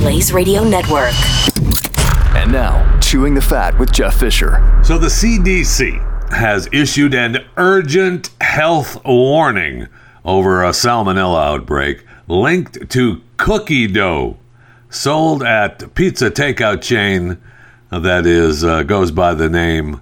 Blaze 0.00 0.32
Radio 0.32 0.64
Network. 0.64 1.12
And 2.34 2.50
now, 2.50 2.98
Chewing 3.00 3.34
the 3.34 3.42
Fat 3.42 3.78
with 3.78 3.92
Jeff 3.92 4.18
Fisher. 4.18 4.80
So 4.82 4.96
the 4.96 5.08
CDC 5.08 6.32
has 6.32 6.70
issued 6.72 7.12
an 7.12 7.44
urgent 7.58 8.30
health 8.40 9.04
warning 9.04 9.88
over 10.24 10.64
a 10.64 10.70
salmonella 10.70 11.44
outbreak 11.44 12.06
linked 12.28 12.88
to 12.88 13.20
cookie 13.36 13.88
dough 13.88 14.38
sold 14.88 15.42
at 15.42 15.94
pizza 15.94 16.30
takeout 16.30 16.80
chain 16.80 17.36
that 17.90 18.24
is 18.24 18.64
uh, 18.64 18.82
goes 18.84 19.10
by 19.10 19.34
the 19.34 19.50
name 19.50 20.00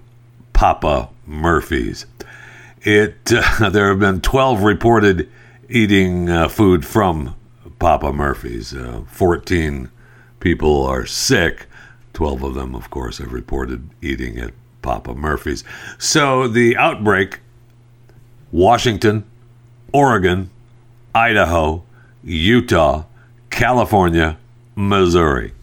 Papa 0.53 1.09
Murphy's. 1.25 2.05
It 2.83 3.33
uh, 3.33 3.69
there 3.69 3.89
have 3.89 3.99
been 3.99 4.21
12 4.21 4.63
reported 4.63 5.29
eating 5.67 6.29
uh, 6.29 6.47
food 6.47 6.85
from 6.85 7.35
Papa 7.79 8.11
Murphy's. 8.13 8.73
Uh, 8.73 9.01
14 9.07 9.89
people 10.39 10.85
are 10.85 11.05
sick. 11.05 11.65
12 12.13 12.43
of 12.43 12.53
them, 12.53 12.75
of 12.75 12.89
course, 12.89 13.17
have 13.17 13.31
reported 13.31 13.89
eating 14.01 14.37
at 14.37 14.53
Papa 14.81 15.15
Murphy's. 15.15 15.63
So 15.97 16.47
the 16.47 16.75
outbreak 16.77 17.39
Washington, 18.51 19.25
Oregon, 19.93 20.49
Idaho, 21.13 21.83
Utah, 22.23 23.05
California, 23.49 24.37
Missouri. 24.75 25.53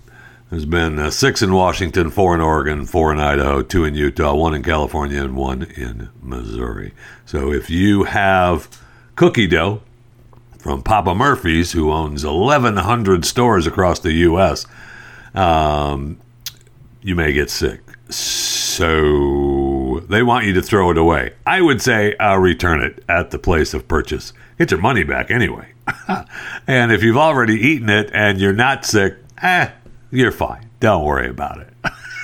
There's 0.51 0.65
been 0.65 0.99
uh, 0.99 1.11
six 1.11 1.43
in 1.43 1.53
Washington, 1.53 2.11
four 2.11 2.35
in 2.35 2.41
Oregon, 2.41 2.87
four 2.87 3.13
in 3.13 3.19
Idaho, 3.19 3.63
two 3.63 3.85
in 3.85 3.95
Utah, 3.97 4.35
one 4.35 4.55
in 4.55 4.63
California, 4.63 5.23
and 5.23 5.37
one 5.37 5.63
in 5.63 6.09
Missouri. 6.23 6.93
So 7.25 7.53
if 7.53 7.69
you 7.69 8.05
have 8.05 8.69
cookie 9.17 9.49
dough, 9.49 9.83
from 10.67 10.83
Papa 10.83 11.15
Murphy's, 11.15 11.71
who 11.71 11.93
owns 11.93 12.27
1,100 12.27 13.25
stores 13.25 13.69
across 13.69 14.01
the 14.01 14.11
U.S., 14.13 14.67
um, 15.33 16.19
you 17.03 17.15
may 17.15 17.33
get 17.33 17.51
sick. 17.51 17.83
So 18.09 20.01
they 20.09 20.25
want 20.25 20.45
you 20.45 20.53
to 20.55 20.63
throw 20.63 20.91
it 20.91 20.99
away. 20.99 21.35
I 21.47 21.61
would 21.61 21.81
say 21.81 22.17
I'll 22.19 22.39
return 22.39 22.83
it 22.83 23.05
at 23.09 23.31
the 23.31 23.39
place 23.39 23.75
of 23.75 23.87
purchase. 23.87 24.33
Get 24.59 24.73
your 24.73 24.81
money 24.81 25.05
back 25.05 25.31
anyway. 25.31 25.73
and 26.67 26.91
if 26.91 27.05
you've 27.05 27.17
already 27.17 27.55
eaten 27.55 27.89
it 27.89 28.11
and 28.13 28.41
you're 28.41 28.53
not 28.53 28.85
sick, 28.85 29.15
eh, 29.43 29.71
you're 30.11 30.33
fine. 30.33 30.69
Don't 30.81 31.05
worry 31.05 31.29
about 31.29 31.61
it. 31.61 31.73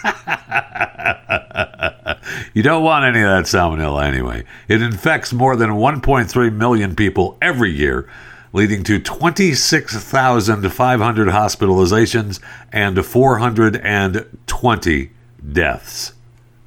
you 2.55 2.65
don't 2.65 2.83
want 2.83 3.05
any 3.05 3.23
of 3.23 3.29
that 3.29 3.45
salmonella 3.45 4.05
anyway. 4.05 4.43
It 4.67 4.83
infects 4.83 5.33
more 5.33 5.55
than 5.55 5.71
1.3 5.71 6.53
million 6.53 6.97
people 6.97 7.39
every 7.41 7.71
year 7.71 8.09
leading 8.53 8.85
to 8.85 8.99
26,500 8.99 11.29
hospitalizations 11.29 12.41
and 12.71 13.03
420 13.05 15.11
deaths. 15.53 16.13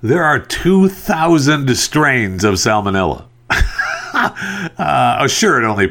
There 0.02 0.24
are 0.24 0.40
2,000 0.40 1.76
strains 1.76 2.44
of 2.44 2.56
salmonella. 2.56 3.26
uh, 4.78 5.28
sure, 5.28 5.62
it 5.62 5.66
only 5.66 5.88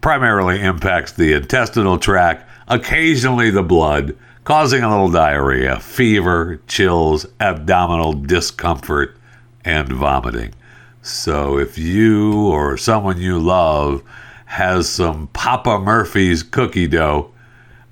primarily 0.00 0.60
impacts 0.60 1.12
the 1.12 1.32
intestinal 1.32 1.98
tract, 1.98 2.48
occasionally 2.68 3.50
the 3.50 3.62
blood, 3.62 4.16
causing 4.44 4.82
a 4.82 4.90
little 4.90 5.10
diarrhea, 5.10 5.80
fever, 5.80 6.60
chills, 6.66 7.26
abdominal 7.40 8.12
discomfort, 8.12 9.16
and 9.64 9.92
vomiting. 9.92 10.54
So 11.02 11.58
if 11.58 11.78
you 11.78 12.48
or 12.48 12.76
someone 12.76 13.20
you 13.20 13.38
love 13.38 14.02
has 14.48 14.88
some 14.88 15.26
Papa 15.34 15.78
Murphy's 15.78 16.42
cookie 16.42 16.88
dough, 16.88 17.30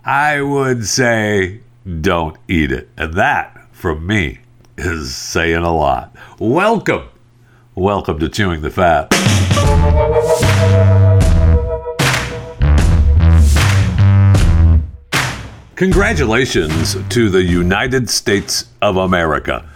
I 0.07 0.41
would 0.41 0.87
say 0.87 1.61
don't 2.01 2.39
eat 2.49 2.73
it. 2.73 2.89
And 2.97 3.13
that, 3.13 3.69
from 3.73 4.07
me, 4.07 4.41
is 4.79 5.15
saying 5.15 5.63
a 5.63 5.73
lot. 5.73 6.17
Welcome. 6.39 7.11
Welcome 7.75 8.19
to 8.21 8.31
Chewing 8.31 8.63
the 8.63 8.71
Fat. 8.71 9.11
Congratulations 15.77 16.97
to 17.11 17.29
the 17.29 17.43
United 17.43 18.09
States 18.09 18.71
of 18.81 18.97
America 18.97 19.69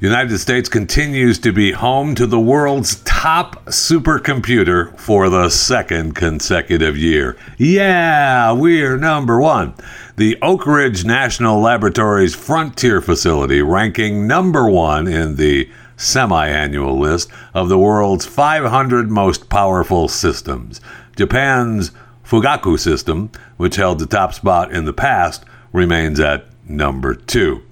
United 0.00 0.38
States 0.38 0.68
continues 0.68 1.40
to 1.40 1.52
be 1.52 1.72
home 1.72 2.14
to 2.14 2.24
the 2.24 2.38
world's 2.38 3.02
top 3.02 3.64
supercomputer 3.64 4.96
for 4.96 5.28
the 5.28 5.48
second 5.48 6.14
consecutive 6.14 6.96
year. 6.96 7.36
Yeah, 7.56 8.52
we're 8.52 8.96
number 8.96 9.40
one. 9.40 9.74
The 10.14 10.38
Oak 10.40 10.66
Ridge 10.66 11.04
National 11.04 11.60
Laboratory's 11.60 12.36
Frontier 12.36 13.00
facility 13.00 13.60
ranking 13.60 14.28
number 14.28 14.70
one 14.70 15.08
in 15.08 15.34
the 15.34 15.68
semi 15.96 16.46
annual 16.46 16.96
list 16.96 17.28
of 17.52 17.68
the 17.68 17.78
world's 17.78 18.24
500 18.24 19.10
most 19.10 19.48
powerful 19.48 20.06
systems. 20.06 20.80
Japan's 21.16 21.90
Fugaku 22.24 22.78
system, 22.78 23.32
which 23.56 23.74
held 23.74 23.98
the 23.98 24.06
top 24.06 24.32
spot 24.32 24.70
in 24.70 24.84
the 24.84 24.92
past, 24.92 25.44
remains 25.72 26.20
at 26.20 26.46
number 26.68 27.16
two. 27.16 27.64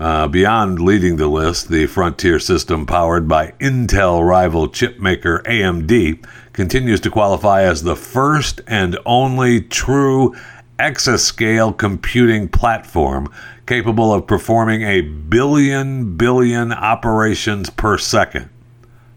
Uh, 0.00 0.26
beyond 0.26 0.80
leading 0.80 1.16
the 1.16 1.28
list, 1.28 1.68
the 1.68 1.84
Frontier 1.84 2.38
system, 2.38 2.86
powered 2.86 3.28
by 3.28 3.52
Intel 3.60 4.26
rival 4.26 4.66
chipmaker 4.66 5.42
AMD, 5.42 6.24
continues 6.54 7.00
to 7.00 7.10
qualify 7.10 7.64
as 7.64 7.82
the 7.82 7.94
first 7.94 8.62
and 8.66 8.98
only 9.04 9.60
true 9.60 10.34
exascale 10.78 11.76
computing 11.76 12.48
platform 12.48 13.30
capable 13.66 14.10
of 14.14 14.26
performing 14.26 14.80
a 14.80 15.02
billion 15.02 16.16
billion 16.16 16.72
operations 16.72 17.68
per 17.68 17.98
second. 17.98 18.48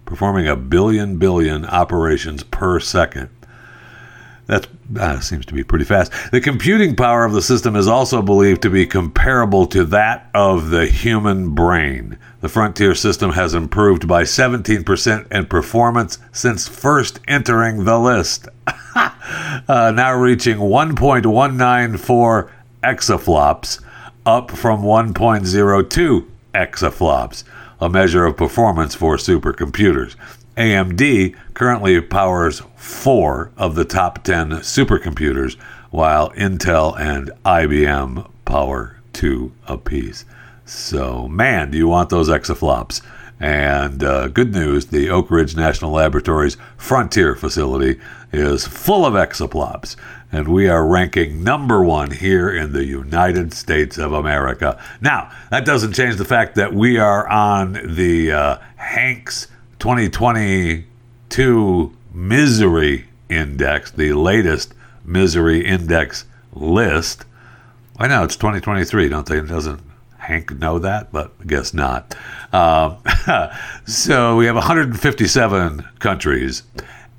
Performing 0.04 0.50
a 0.50 0.58
billion 0.58 1.18
billion 1.18 1.66
operations 1.66 2.44
per 2.44 2.82
second. 2.82 3.30
That 4.48 4.68
uh, 5.00 5.20
seems 5.20 5.46
to 5.46 5.54
be 5.54 5.64
pretty 5.64 5.86
fast. 5.86 6.12
The 6.32 6.42
computing 6.42 6.96
power 6.96 7.26
of 7.26 7.34
the 7.34 7.42
system 7.42 7.76
is 7.76 7.88
also 7.88 8.22
believed 8.22 8.62
to 8.64 8.70
be 8.70 8.86
comparable 8.86 9.66
to 9.68 9.84
that 9.86 10.30
of 10.34 10.70
the 10.70 10.86
human 10.86 11.56
brain. 11.56 12.18
The 12.42 12.50
Frontier 12.50 12.94
system 12.96 13.32
has 13.32 13.54
improved 13.54 14.08
by 14.08 14.24
17% 14.24 15.32
in 15.32 15.46
performance 15.46 16.20
since 16.32 16.68
first 16.68 17.20
entering 17.28 17.86
the 17.86 17.98
list, 17.98 18.48
uh, 18.96 19.92
now 19.96 20.14
reaching 20.14 20.58
1.194 20.58 22.50
exaflops, 22.84 23.80
up 24.26 24.52
from 24.52 24.84
1.02 24.84 26.28
exaflops, 26.54 27.44
a 27.80 27.90
measure 27.90 28.26
of 28.26 28.38
performance 28.38 28.94
for 28.96 29.18
supercomputers. 29.18 30.16
AMD 30.58 31.36
currently 31.56 32.00
powers 32.02 32.62
four 32.76 33.52
of 33.58 33.76
the 33.76 33.86
top 33.86 34.24
10 34.24 34.52
supercomputers, 34.60 35.56
while 35.90 36.32
Intel 36.32 37.00
and 37.00 37.32
IBM 37.44 38.30
power 38.46 39.00
two 39.14 39.52
apiece. 39.68 40.26
So, 40.66 41.28
man, 41.28 41.72
do 41.72 41.78
you 41.78 41.88
want 41.88 42.10
those 42.10 42.30
exaflops? 42.30 43.02
And 43.40 44.04
uh, 44.04 44.28
good 44.28 44.54
news 44.54 44.86
the 44.86 45.10
Oak 45.10 45.30
Ridge 45.30 45.56
National 45.56 45.92
Laboratory's 45.92 46.56
Frontier 46.78 47.36
facility 47.36 48.00
is 48.32 48.66
full 48.66 49.06
of 49.06 49.16
exaflops. 49.16 49.96
And 50.32 50.48
we 50.48 50.68
are 50.68 50.88
ranking 50.88 51.44
number 51.44 51.84
one 51.84 52.12
here 52.12 52.50
in 52.50 52.74
the 52.74 52.86
United 52.86 53.54
States 53.54 53.98
of 53.98 54.14
America. 54.14 54.82
Now, 55.02 55.32
that 55.52 55.66
doesn't 55.66 55.94
change 55.94 56.16
the 56.16 56.26
fact 56.26 56.56
that 56.56 56.74
we 56.74 56.98
are 56.98 57.28
on 57.28 57.74
the 57.96 58.32
uh, 58.32 58.58
Hanks 58.78 59.48
2022 59.84 61.94
Misery 62.14 63.06
Index, 63.28 63.92
the 63.92 64.14
latest 64.14 64.74
Misery 65.04 65.66
Index 65.66 66.24
list. 66.54 67.26
I 67.98 68.08
know 68.08 68.24
it's 68.24 68.38
2023, 68.38 69.10
don't 69.10 69.26
they? 69.26 69.42
Doesn't 69.42 69.82
Hank 70.20 70.58
know 70.58 70.80
that? 70.80 71.12
But 71.12 71.34
I 71.42 71.44
guess 71.44 71.74
not. 71.74 72.16
Um, 72.54 73.00
so 73.86 74.38
we 74.38 74.46
have 74.46 74.56
157 74.56 75.86
countries, 76.00 76.64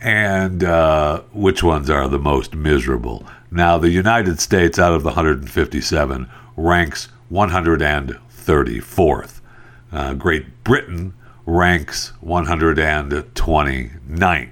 and 0.01 0.65
uh, 0.65 1.21
which 1.35 1.63
ones 1.63 1.91
are 1.91 2.09
the 2.09 2.19
most 2.19 2.55
miserable? 2.55 3.27
Now, 3.51 3.77
the 3.77 3.91
United 3.91 4.41
States, 4.41 4.79
out 4.79 4.95
of 4.95 5.03
the 5.03 5.11
157, 5.11 6.31
ranks 6.57 7.09
134th. 7.31 9.41
Uh, 9.93 10.15
Great 10.15 10.65
Britain 10.65 11.13
ranks 11.47 12.13
129th. 12.25 14.51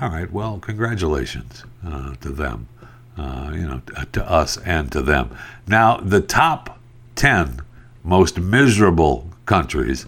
All 0.00 0.08
right, 0.10 0.30
well, 0.30 0.58
congratulations 0.58 1.64
uh, 1.86 2.14
to 2.16 2.28
them, 2.30 2.68
uh, 3.16 3.52
you 3.54 3.66
know, 3.66 3.80
to 4.12 4.30
us 4.30 4.58
and 4.58 4.92
to 4.92 5.00
them. 5.02 5.34
Now, 5.66 5.96
the 5.98 6.20
top 6.20 6.78
10 7.14 7.60
most 8.04 8.38
miserable 8.38 9.30
countries, 9.46 10.04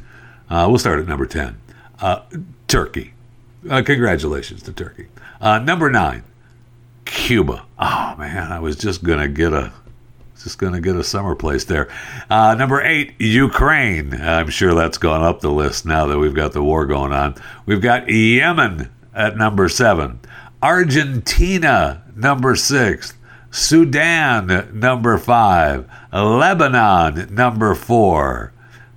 uh, 0.51 0.67
we'll 0.69 0.79
start 0.79 1.01
at 1.01 1.09
number 1.09 1.25
10. 1.27 1.59
Uh, 2.01 2.21
Turkey. 2.69 3.13
Uh, 3.69 3.83
congratulations 3.83 4.63
to 4.63 4.73
Turkey. 4.73 5.09
Uh, 5.41 5.59
number 5.59 5.91
nine, 5.91 6.23
Cuba. 7.05 7.65
Oh 7.79 8.15
man, 8.19 8.53
I 8.53 8.61
was 8.61 8.77
just 8.77 9.03
gonna 9.03 9.29
get 9.29 9.53
a 9.53 9.73
just 10.43 10.59
gonna 10.59 10.81
get 10.81 10.97
a 10.97 11.05
summer 11.05 11.35
place 11.35 11.65
there. 11.65 11.89
Uh, 12.31 12.55
number 12.55 12.81
eight, 12.83 13.15
Ukraine. 13.19 14.15
I'm 14.15 14.51
sure 14.51 14.75
that's 14.75 14.99
gone 14.99 15.23
up 15.23 15.41
the 15.41 15.51
list 15.51 15.87
now 15.87 16.07
that 16.07 16.19
we've 16.19 16.35
got 16.35 16.53
the 16.53 16.63
war 16.63 16.87
going 16.87 17.13
on. 17.13 17.35
We've 17.67 17.83
got 17.83 18.09
Yemen 18.09 18.91
at 19.15 19.37
number 19.37 19.69
seven, 19.69 20.21
Argentina 20.63 22.03
number 22.15 22.57
six, 22.57 23.15
Sudan 23.51 24.69
number 24.73 25.19
five, 25.19 25.89
Lebanon 26.13 27.35
number 27.35 27.75
four. 27.75 28.53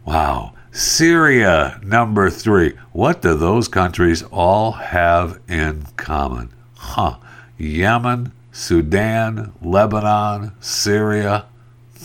Wow. 0.06 0.54
Syria, 0.74 1.82
number 1.84 2.30
three. 2.30 2.74
What 2.94 3.22
do 3.22 3.36
those 3.36 3.68
countries 3.68 4.24
all 4.32 4.72
have 4.72 5.40
in 5.50 5.84
common? 5.98 6.54
Huh. 6.78 7.18
Yemen, 7.58 8.32
Sudan, 8.52 9.54
Lebanon, 9.62 10.54
Syria. 10.60 11.46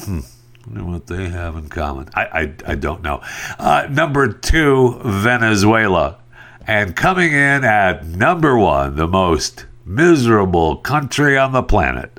Hmm. 0.04 0.20
what 0.66 1.06
they 1.06 1.28
have 1.28 1.56
in 1.56 1.68
common. 1.68 2.08
I, 2.14 2.24
I, 2.24 2.54
I 2.72 2.74
don't 2.74 3.02
know. 3.02 3.20
Uh, 3.58 3.86
number 3.90 4.32
two, 4.32 5.00
Venezuela. 5.04 6.18
And 6.66 6.96
coming 6.96 7.32
in 7.32 7.64
at 7.64 8.04
number 8.06 8.58
one, 8.58 8.96
the 8.96 9.06
most 9.06 9.66
miserable 9.84 10.76
country 10.76 11.38
on 11.38 11.52
the 11.52 11.62
planet, 11.62 12.18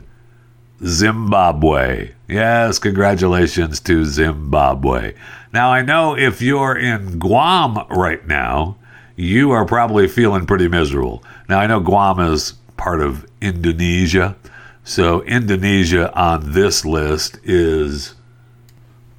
Zimbabwe. 0.83 2.13
Yes, 2.27 2.79
congratulations 2.79 3.79
to 3.81 4.05
Zimbabwe. 4.05 5.13
Now, 5.53 5.71
I 5.71 5.81
know 5.81 6.17
if 6.17 6.41
you're 6.41 6.77
in 6.77 7.19
Guam 7.19 7.85
right 7.89 8.25
now, 8.25 8.77
you 9.15 9.51
are 9.51 9.65
probably 9.65 10.07
feeling 10.07 10.45
pretty 10.45 10.67
miserable. 10.67 11.23
Now, 11.49 11.59
I 11.59 11.67
know 11.67 11.79
Guam 11.79 12.19
is 12.19 12.53
part 12.77 13.01
of 13.01 13.25
Indonesia. 13.41 14.35
So, 14.83 15.21
Indonesia 15.23 16.13
on 16.13 16.53
this 16.53 16.85
list 16.85 17.39
is 17.43 18.15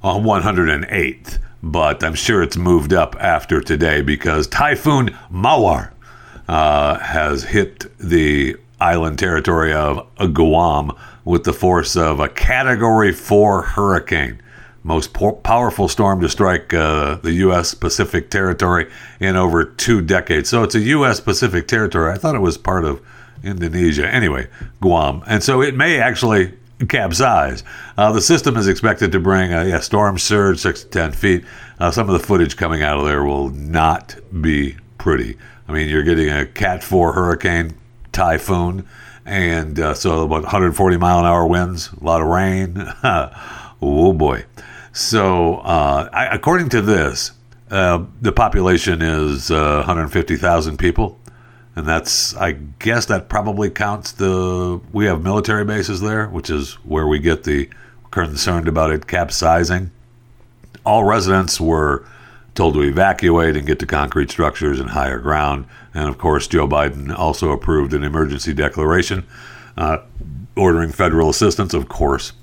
on 0.01 0.23
108th, 0.23 1.37
but 1.61 2.03
I'm 2.03 2.15
sure 2.15 2.41
it's 2.41 2.57
moved 2.57 2.93
up 2.93 3.15
after 3.19 3.61
today 3.61 4.01
because 4.01 4.47
Typhoon 4.47 5.15
Mawar 5.31 5.91
uh, 6.47 6.97
has 6.99 7.43
hit 7.43 7.85
the 7.99 8.55
island 8.79 9.19
territory 9.19 9.73
of 9.73 10.07
Guam 10.33 10.91
with 11.25 11.43
the 11.43 11.53
force 11.53 11.95
of 11.95 12.19
a 12.19 12.29
Category 12.29 13.11
4 13.11 13.61
hurricane 13.61 14.41
most 14.83 15.13
po- 15.13 15.33
powerful 15.33 15.87
storm 15.87 16.21
to 16.21 16.29
strike 16.29 16.73
uh, 16.73 17.15
the 17.15 17.33
U.S. 17.33 17.73
Pacific 17.73 18.29
territory 18.29 18.89
in 19.19 19.35
over 19.35 19.63
two 19.63 20.01
decades. 20.01 20.49
So 20.49 20.63
it's 20.63 20.75
a 20.75 20.79
U.S. 20.79 21.19
Pacific 21.19 21.67
territory. 21.67 22.11
I 22.11 22.17
thought 22.17 22.35
it 22.35 22.39
was 22.39 22.57
part 22.57 22.85
of 22.85 23.01
Indonesia. 23.43 24.07
Anyway, 24.07 24.47
Guam. 24.81 25.23
And 25.27 25.43
so 25.43 25.61
it 25.61 25.75
may 25.75 25.99
actually 25.99 26.53
capsize. 26.87 27.63
Uh, 27.97 28.11
the 28.11 28.21
system 28.21 28.55
is 28.55 28.67
expected 28.67 29.11
to 29.11 29.19
bring 29.19 29.53
a 29.53 29.65
yeah, 29.65 29.79
storm 29.79 30.17
surge, 30.17 30.59
6 30.59 30.83
to 30.83 30.89
10 30.89 31.11
feet. 31.11 31.45
Uh, 31.79 31.91
some 31.91 32.09
of 32.09 32.19
the 32.19 32.25
footage 32.25 32.57
coming 32.57 32.81
out 32.81 32.99
of 32.99 33.05
there 33.05 33.23
will 33.23 33.49
not 33.49 34.15
be 34.41 34.77
pretty. 34.97 35.37
I 35.67 35.73
mean, 35.73 35.89
you're 35.89 36.03
getting 36.03 36.29
a 36.29 36.45
Cat 36.45 36.83
4 36.83 37.13
hurricane, 37.13 37.75
typhoon, 38.11 38.87
and 39.25 39.79
uh, 39.79 39.93
so 39.93 40.23
about 40.23 40.43
140 40.43 40.97
mile 40.97 41.19
an 41.19 41.25
hour 41.25 41.45
winds, 41.45 41.91
a 41.93 42.03
lot 42.03 42.21
of 42.21 42.27
rain. 42.27 42.77
oh 43.03 44.13
boy. 44.13 44.45
So, 44.91 45.57
uh, 45.57 46.09
I, 46.11 46.25
according 46.33 46.69
to 46.69 46.81
this, 46.81 47.31
uh, 47.69 48.03
the 48.21 48.31
population 48.31 49.01
is 49.01 49.51
uh, 49.51 49.75
150,000 49.77 50.77
people, 50.77 51.18
and 51.79 51.87
that's 51.87 52.35
I 52.35 52.51
guess 52.51 53.05
that 53.05 53.29
probably 53.29 53.69
counts 53.69 54.11
the 54.11 54.81
we 54.91 55.05
have 55.05 55.23
military 55.23 55.63
bases 55.63 56.01
there, 56.01 56.27
which 56.27 56.49
is 56.49 56.73
where 56.83 57.07
we 57.07 57.19
get 57.19 57.45
the 57.45 57.69
concerned 58.11 58.67
about 58.67 58.91
it 58.91 59.07
capsizing. 59.07 59.91
All 60.85 61.05
residents 61.05 61.59
were 61.59 62.05
told 62.53 62.73
to 62.73 62.81
evacuate 62.81 63.55
and 63.55 63.65
get 63.65 63.79
to 63.79 63.85
concrete 63.85 64.29
structures 64.29 64.77
and 64.81 64.89
higher 64.89 65.19
ground, 65.19 65.65
and 65.93 66.09
of 66.09 66.17
course, 66.17 66.47
Joe 66.47 66.67
Biden 66.67 67.17
also 67.17 67.51
approved 67.51 67.93
an 67.93 68.03
emergency 68.03 68.53
declaration 68.53 69.25
uh, 69.77 69.99
ordering 70.57 70.91
federal 70.91 71.29
assistance, 71.29 71.73
of 71.73 71.87
course 71.87 72.33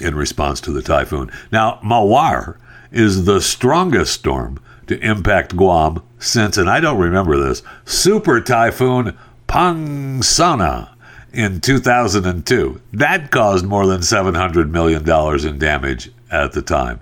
in 0.00 0.14
response 0.14 0.60
to 0.62 0.72
the 0.72 0.80
typhoon. 0.80 1.30
Now, 1.52 1.78
Mawar 1.82 2.56
is 2.90 3.24
the 3.24 3.40
strongest 3.40 4.14
storm 4.14 4.58
to 4.90 4.98
impact 4.98 5.56
Guam 5.56 6.02
since, 6.18 6.58
and 6.58 6.68
I 6.68 6.80
don't 6.80 6.98
remember 6.98 7.38
this, 7.38 7.62
Super 7.84 8.40
Typhoon 8.40 9.16
Pongsona 9.48 10.90
in 11.32 11.60
2002. 11.60 12.80
That 12.92 13.30
caused 13.30 13.64
more 13.64 13.86
than 13.86 14.00
$700 14.00 14.68
million 14.68 15.08
in 15.46 15.58
damage 15.60 16.10
at 16.30 16.52
the 16.52 16.60
time. 16.60 16.98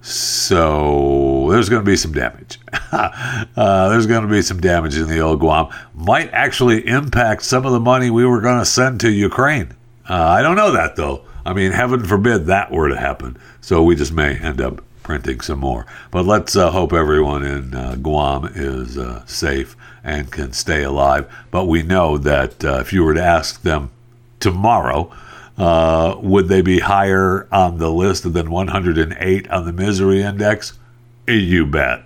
So 0.00 1.46
there's 1.50 1.68
going 1.68 1.84
to 1.84 1.88
be 1.88 1.96
some 1.96 2.12
damage. 2.12 2.58
uh, 2.92 3.88
there's 3.88 4.06
going 4.06 4.22
to 4.22 4.28
be 4.28 4.42
some 4.42 4.60
damage 4.60 4.96
in 4.96 5.06
the 5.06 5.20
old 5.20 5.38
Guam. 5.38 5.68
Might 5.94 6.32
actually 6.32 6.86
impact 6.88 7.42
some 7.42 7.64
of 7.64 7.72
the 7.72 7.80
money 7.80 8.10
we 8.10 8.26
were 8.26 8.40
going 8.40 8.58
to 8.58 8.66
send 8.66 9.00
to 9.00 9.10
Ukraine. 9.10 9.74
Uh, 10.08 10.14
I 10.14 10.42
don't 10.42 10.56
know 10.56 10.72
that 10.72 10.96
though. 10.96 11.24
I 11.46 11.52
mean, 11.52 11.70
heaven 11.70 12.04
forbid 12.04 12.46
that 12.46 12.72
were 12.72 12.88
to 12.88 12.96
happen. 12.96 13.36
So 13.60 13.82
we 13.84 13.94
just 13.94 14.12
may 14.12 14.36
end 14.38 14.60
up 14.60 14.82
printing 15.08 15.40
some 15.40 15.58
more. 15.58 15.86
But 16.10 16.26
let's 16.26 16.54
uh, 16.54 16.70
hope 16.70 16.92
everyone 16.92 17.42
in 17.42 17.74
uh, 17.74 17.94
Guam 17.94 18.44
is 18.54 18.98
uh, 18.98 19.24
safe 19.24 19.74
and 20.04 20.30
can 20.30 20.52
stay 20.52 20.82
alive. 20.82 21.26
But 21.50 21.64
we 21.64 21.82
know 21.82 22.18
that 22.18 22.62
uh, 22.62 22.80
if 22.80 22.92
you 22.92 23.02
were 23.02 23.14
to 23.14 23.22
ask 23.22 23.62
them 23.62 23.90
tomorrow, 24.38 25.10
uh, 25.56 26.16
would 26.20 26.48
they 26.48 26.60
be 26.60 26.80
higher 26.80 27.48
on 27.50 27.78
the 27.78 27.90
list 27.90 28.30
than 28.30 28.50
108 28.50 29.50
on 29.50 29.64
the 29.64 29.72
misery 29.72 30.20
index? 30.20 30.78
You 31.26 31.64
bet. 31.64 32.02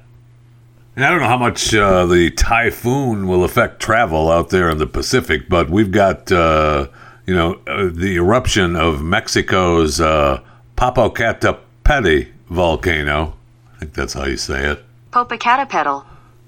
And 0.94 1.04
I 1.04 1.10
don't 1.10 1.22
know 1.22 1.26
how 1.26 1.38
much 1.38 1.74
uh, 1.74 2.06
the 2.06 2.30
typhoon 2.30 3.26
will 3.26 3.42
affect 3.42 3.80
travel 3.80 4.30
out 4.30 4.50
there 4.50 4.70
in 4.70 4.78
the 4.78 4.86
Pacific, 4.86 5.48
but 5.48 5.68
we've 5.68 5.90
got 5.90 6.30
you 7.26 7.34
know, 7.34 7.60
uh, 7.66 7.88
the 7.92 8.16
eruption 8.16 8.76
of 8.76 9.02
Mexico's 9.02 10.00
uh, 10.00 10.40
Popocatépetl 10.76 12.31
volcano. 12.50 13.34
I 13.74 13.78
think 13.80 13.94
that's 13.94 14.12
how 14.12 14.24
you 14.24 14.36
say 14.36 14.70
it. 14.70 14.84
Popocatépetl. 15.10 16.04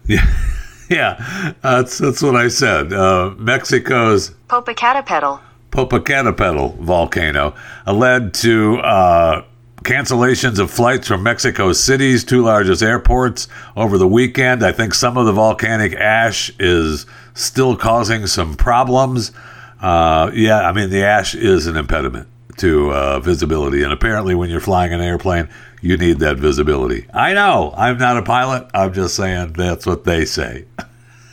Yeah, 0.07 0.35
yeah, 0.91 1.53
that's 1.63 1.99
that's 1.99 2.23
what 2.23 2.37
I 2.37 2.49
said. 2.49 2.93
Uh, 2.93 3.35
Mexico's 3.37 4.31
Popocatépetl. 4.49 5.41
Popocatépetl 5.71 6.77
volcano 6.79 7.55
led 7.87 8.33
to 8.35 8.79
uh, 8.79 9.45
cancellations 9.83 10.59
of 10.59 10.71
flights 10.71 11.07
from 11.09 11.23
Mexico 11.23 11.73
City's 11.73 12.25
two 12.25 12.43
largest 12.43 12.83
airports 12.83 13.49
over 13.77 13.99
the 13.99 14.09
weekend. 14.09 14.65
I 14.65 14.73
think 14.73 14.95
some 14.95 15.17
of 15.17 15.27
the 15.27 15.33
volcanic 15.33 15.95
ash 15.95 16.51
is 16.59 17.07
still 17.35 17.77
causing 17.77 18.27
some 18.27 18.55
problems. 18.55 19.33
Uh, 19.81 20.31
yeah, 20.33 20.61
I 20.61 20.73
mean, 20.73 20.91
the 20.91 21.03
ash 21.05 21.35
is 21.35 21.67
an 21.67 21.77
impediment 21.77 22.29
to 22.59 22.93
uh, 22.93 23.21
visibility. 23.21 23.83
And 23.83 23.93
apparently, 23.93 24.35
when 24.35 24.49
you're 24.49 24.61
flying 24.61 24.93
an 24.93 25.01
airplane, 25.01 25.49
you 25.85 25.99
need 25.99 26.21
that 26.21 26.39
visibility. 26.39 27.07
I 27.13 27.35
know. 27.35 27.75
I'm 27.77 27.99
not 27.99 28.17
a 28.17 28.23
pilot. 28.23 28.71
I'm 28.73 28.95
just 28.95 29.17
saying 29.17 29.53
that's 29.53 29.85
what 29.85 30.05
they 30.05 30.25
say. 30.25 30.65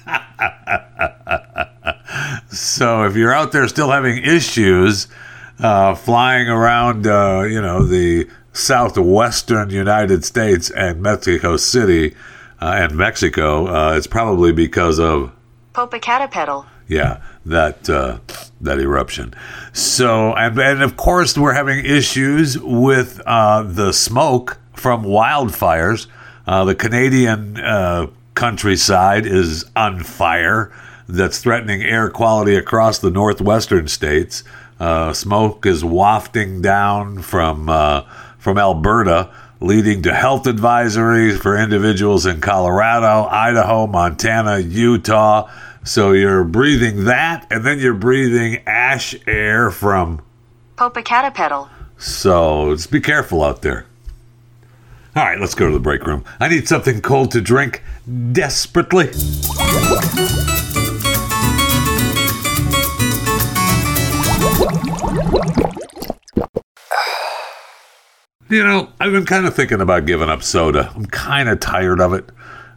so 2.52 3.06
if 3.06 3.16
you're 3.16 3.34
out 3.34 3.54
there 3.54 3.66
still 3.70 3.92
having 3.92 4.22
issues 4.22 5.08
uh, 5.60 5.96
flying 5.96 6.50
around, 6.50 7.08
uh, 7.08 7.44
you 7.44 7.62
know, 7.62 7.86
the 7.86 8.28
southwestern 8.52 9.70
United 9.70 10.26
States 10.26 10.70
and 10.70 11.02
Mexico 11.02 11.56
City 11.56 12.14
uh, 12.60 12.74
and 12.76 12.98
Mexico, 12.98 13.68
uh, 13.68 13.96
it's 13.96 14.08
probably 14.08 14.52
because 14.52 15.00
of 15.00 15.32
Popocatépetl. 15.74 16.66
Yeah 16.92 17.22
that 17.46 17.90
uh, 17.90 18.20
that 18.60 18.80
eruption. 18.80 19.34
So, 19.74 20.34
and, 20.34 20.58
and 20.60 20.84
of 20.84 20.98
course, 20.98 21.38
we're 21.38 21.54
having 21.54 21.84
issues 21.86 22.58
with 22.60 23.22
uh, 23.26 23.64
the 23.64 23.92
smoke 23.92 24.60
from 24.74 25.04
wildfires. 25.04 26.08
Uh, 26.46 26.66
the 26.66 26.76
Canadian 26.76 27.60
uh, 27.60 28.08
countryside 28.36 29.26
is 29.26 29.66
on 29.76 30.04
fire. 30.04 30.72
That's 31.08 31.40
threatening 31.40 31.82
air 31.82 32.10
quality 32.10 32.56
across 32.56 33.00
the 33.00 33.12
northwestern 33.12 33.88
states. 33.88 34.44
Uh, 34.80 35.14
smoke 35.14 35.66
is 35.66 35.84
wafting 35.84 36.62
down 36.62 37.22
from 37.22 37.70
uh, 37.70 38.02
from 38.38 38.58
Alberta, 38.58 39.30
leading 39.60 40.02
to 40.04 40.14
health 40.14 40.44
advisories 40.44 41.38
for 41.40 41.58
individuals 41.58 42.26
in 42.26 42.42
Colorado, 42.42 43.28
Idaho, 43.30 43.88
Montana, 43.88 44.60
Utah. 44.60 45.50
So 45.84 46.12
you're 46.12 46.44
breathing 46.44 47.06
that, 47.06 47.48
and 47.50 47.66
then 47.66 47.80
you're 47.80 47.94
breathing 47.94 48.62
ash 48.68 49.16
air 49.26 49.72
from. 49.72 50.22
Popocatépetl. 50.78 51.70
So 51.98 52.76
just 52.76 52.92
be 52.92 53.02
careful 53.02 53.44
out 53.44 53.62
there. 53.62 53.86
All 55.16 55.24
right, 55.24 55.40
let's 55.40 55.56
go 55.56 55.68
to 55.68 55.74
the 55.74 55.80
break 55.80 56.06
room. 56.06 56.24
I 56.40 56.48
need 56.48 56.68
something 56.68 57.02
cold 57.02 57.32
to 57.32 57.42
drink 57.42 57.84
desperately. 58.32 59.10
You 68.50 68.66
know, 68.66 68.90
I've 69.00 69.14
been 69.14 69.26
kind 69.26 69.46
of 69.46 69.56
thinking 69.56 69.80
about 69.80 70.06
giving 70.06 70.28
up 70.28 70.44
soda. 70.44 70.92
I'm 70.94 71.06
kind 71.06 71.48
of 71.48 71.62
tired 71.62 72.02
of 72.02 72.12
it. 72.12 72.30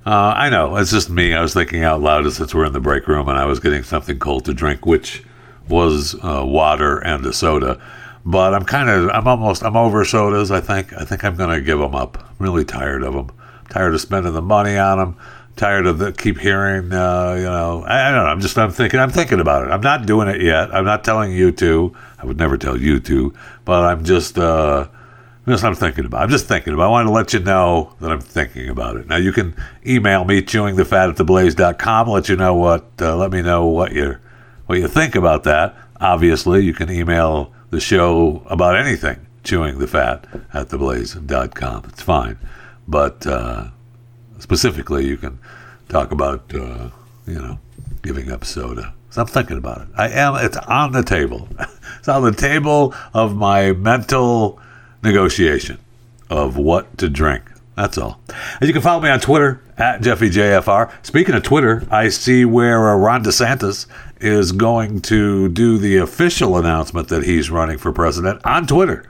Uh, 0.07 0.35
I 0.37 0.51
know, 0.51 0.77
it's 0.77 0.91
just 0.91 1.09
me. 1.09 1.33
I 1.33 1.41
was 1.41 1.55
thinking 1.55 1.83
out 1.83 2.03
loud 2.03 2.31
since 2.31 2.55
we're 2.55 2.67
in 2.67 2.75
the 2.75 2.81
break 2.81 3.07
room 3.09 3.27
and 3.29 3.39
I 3.39 3.47
was 3.47 3.59
getting 3.59 3.83
something 3.83 4.19
cold 4.19 4.45
to 4.45 4.53
drink, 4.53 4.85
which 4.85 5.23
was 5.67 6.15
uh, 6.23 6.45
water 6.45 6.99
and 6.99 7.25
a 7.25 7.33
soda. 7.33 7.81
But 8.27 8.53
I'm 8.53 8.65
kind 8.65 8.91
of, 8.91 9.09
I'm 9.09 9.27
almost, 9.27 9.65
I'm 9.65 9.77
over 9.77 10.05
sodas. 10.05 10.51
I 10.51 10.61
think, 10.61 10.93
I 10.93 11.05
think 11.05 11.25
I'm 11.25 11.37
gonna 11.37 11.61
give 11.61 11.79
them 11.79 11.95
up. 11.95 12.19
I'm 12.19 12.37
really 12.39 12.65
tired 12.67 13.03
of 13.03 13.15
them. 13.15 13.31
tired 13.71 13.95
of 13.95 14.01
spending 14.01 14.35
the 14.35 14.43
money 14.43 14.77
on 14.77 14.99
them. 14.99 15.17
Tired 15.57 15.87
of 15.87 15.99
the 15.99 16.13
keep 16.13 16.39
hearing, 16.39 16.93
uh, 16.93 17.35
you 17.37 17.45
know. 17.45 17.85
I, 17.87 18.09
I 18.09 18.11
don't 18.11 18.25
know. 18.25 18.31
I'm 18.31 18.41
just, 18.41 18.59
I'm 18.59 18.73
thinking, 18.73 18.99
I'm 18.99 19.11
thinking 19.11 19.39
about 19.39 19.65
it. 19.65 19.71
I'm 19.71 19.83
not 19.83 20.05
doing 20.05 20.27
it 20.27 20.43
yet. 20.43 20.75
I'm 20.75 20.85
not 20.85 21.05
telling 21.05 21.31
you 21.33 21.53
to. 21.53 21.95
I 22.19 22.27
would 22.27 22.39
never 22.39 22.59
tell 22.59 22.77
you 22.77 22.99
to. 23.01 23.33
But 23.65 23.85
I'm 23.85 24.05
just, 24.05 24.37
uh, 24.37 24.89
that's 25.47 25.63
what 25.63 25.71
I'm 25.71 25.75
thinking 25.75 26.07
about. 26.07 26.23
I'm 26.23 26.31
just 26.31 26.47
thinking 26.47 26.73
about. 26.73 26.85
it. 26.85 26.87
I 26.87 26.91
wanted 26.91 27.09
to 27.09 27.13
let 27.13 27.33
you 27.35 27.41
know 27.41 27.95
that 28.01 28.11
I'm 28.11 28.21
thinking 28.21 28.69
about 28.71 28.97
it. 28.97 29.07
Now 29.07 29.17
you 29.17 29.33
can 29.33 29.55
email 29.87 30.25
me 30.25 30.41
chewingthefat 30.41 31.11
at 31.11 31.17
theblaze.com. 31.17 32.09
Let 32.09 32.29
you 32.29 32.37
know 32.37 32.55
what. 32.55 32.87
Uh, 32.99 33.17
let 33.17 33.31
me 33.31 33.43
know 33.43 33.67
what 33.67 33.93
you 33.93 34.17
what 34.67 34.79
you 34.79 34.89
think 34.89 35.15
about 35.15 35.45
that. 35.45 35.77
Obviously, 36.01 36.65
you 36.65 36.73
can 36.73 36.91
email 36.91 37.53
the 37.71 37.81
show 37.81 38.43
about 38.47 38.77
anything. 38.77 39.27
Chewingthefat 39.43 40.45
at 40.55 40.69
theblaze.com. 40.69 41.85
It's 41.89 42.01
fine, 42.01 42.39
but 42.89 43.27
uh, 43.27 43.67
specifically, 44.39 45.07
you 45.07 45.19
can 45.19 45.39
talk 45.91 46.11
about 46.11 46.55
uh, 46.55 46.89
you 47.27 47.35
know 47.35 47.59
giving 48.01 48.33
up 48.33 48.47
soda. 48.47 48.95
So 49.11 49.21
I'm 49.21 49.29
thinking 49.29 49.59
about 49.59 49.83
it. 49.83 49.89
I 49.95 50.09
am. 50.09 50.37
It's 50.37 50.57
on 50.57 50.93
the 50.93 51.03
table. 51.03 51.49
it's 51.99 52.09
on 52.09 52.23
the 52.23 52.33
table 52.33 52.95
of 53.13 53.37
my 53.37 53.73
mental 53.73 54.59
negotiation 55.05 55.79
of 56.31 56.57
what 56.57 56.99
to 56.99 57.09
drink. 57.09 57.51
That's 57.77 57.99
all. 57.99 58.21
And 58.61 58.69
you 58.69 58.73
can 58.73 58.83
follow 58.83 59.03
me 59.03 59.09
on 59.09 59.21
Twitter 59.21 59.61
at 59.77 60.01
JeffyJFR. 60.01 61.05
Speaking 61.05 61.35
of 61.35 61.43
Twitter, 61.43 61.87
I 61.91 62.09
see 62.09 62.45
where 62.45 62.89
uh, 62.89 62.97
Ron 62.97 63.25
DeSantis 63.25 63.87
is 64.21 64.53
going 64.53 65.01
to 65.03 65.49
do 65.49 65.79
the 65.79 65.97
official 65.97 66.57
announcement 66.57 67.09
that 67.09 67.25
he's 67.25 67.51
running 67.51 67.79
for 67.79 67.93
president 67.93 68.41
on 68.45 68.67
Twitter. 68.67 69.05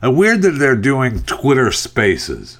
And 0.00 0.16
weird 0.16 0.42
that 0.42 0.52
they're 0.52 0.76
doing 0.76 1.22
Twitter 1.22 1.70
spaces. 1.70 2.58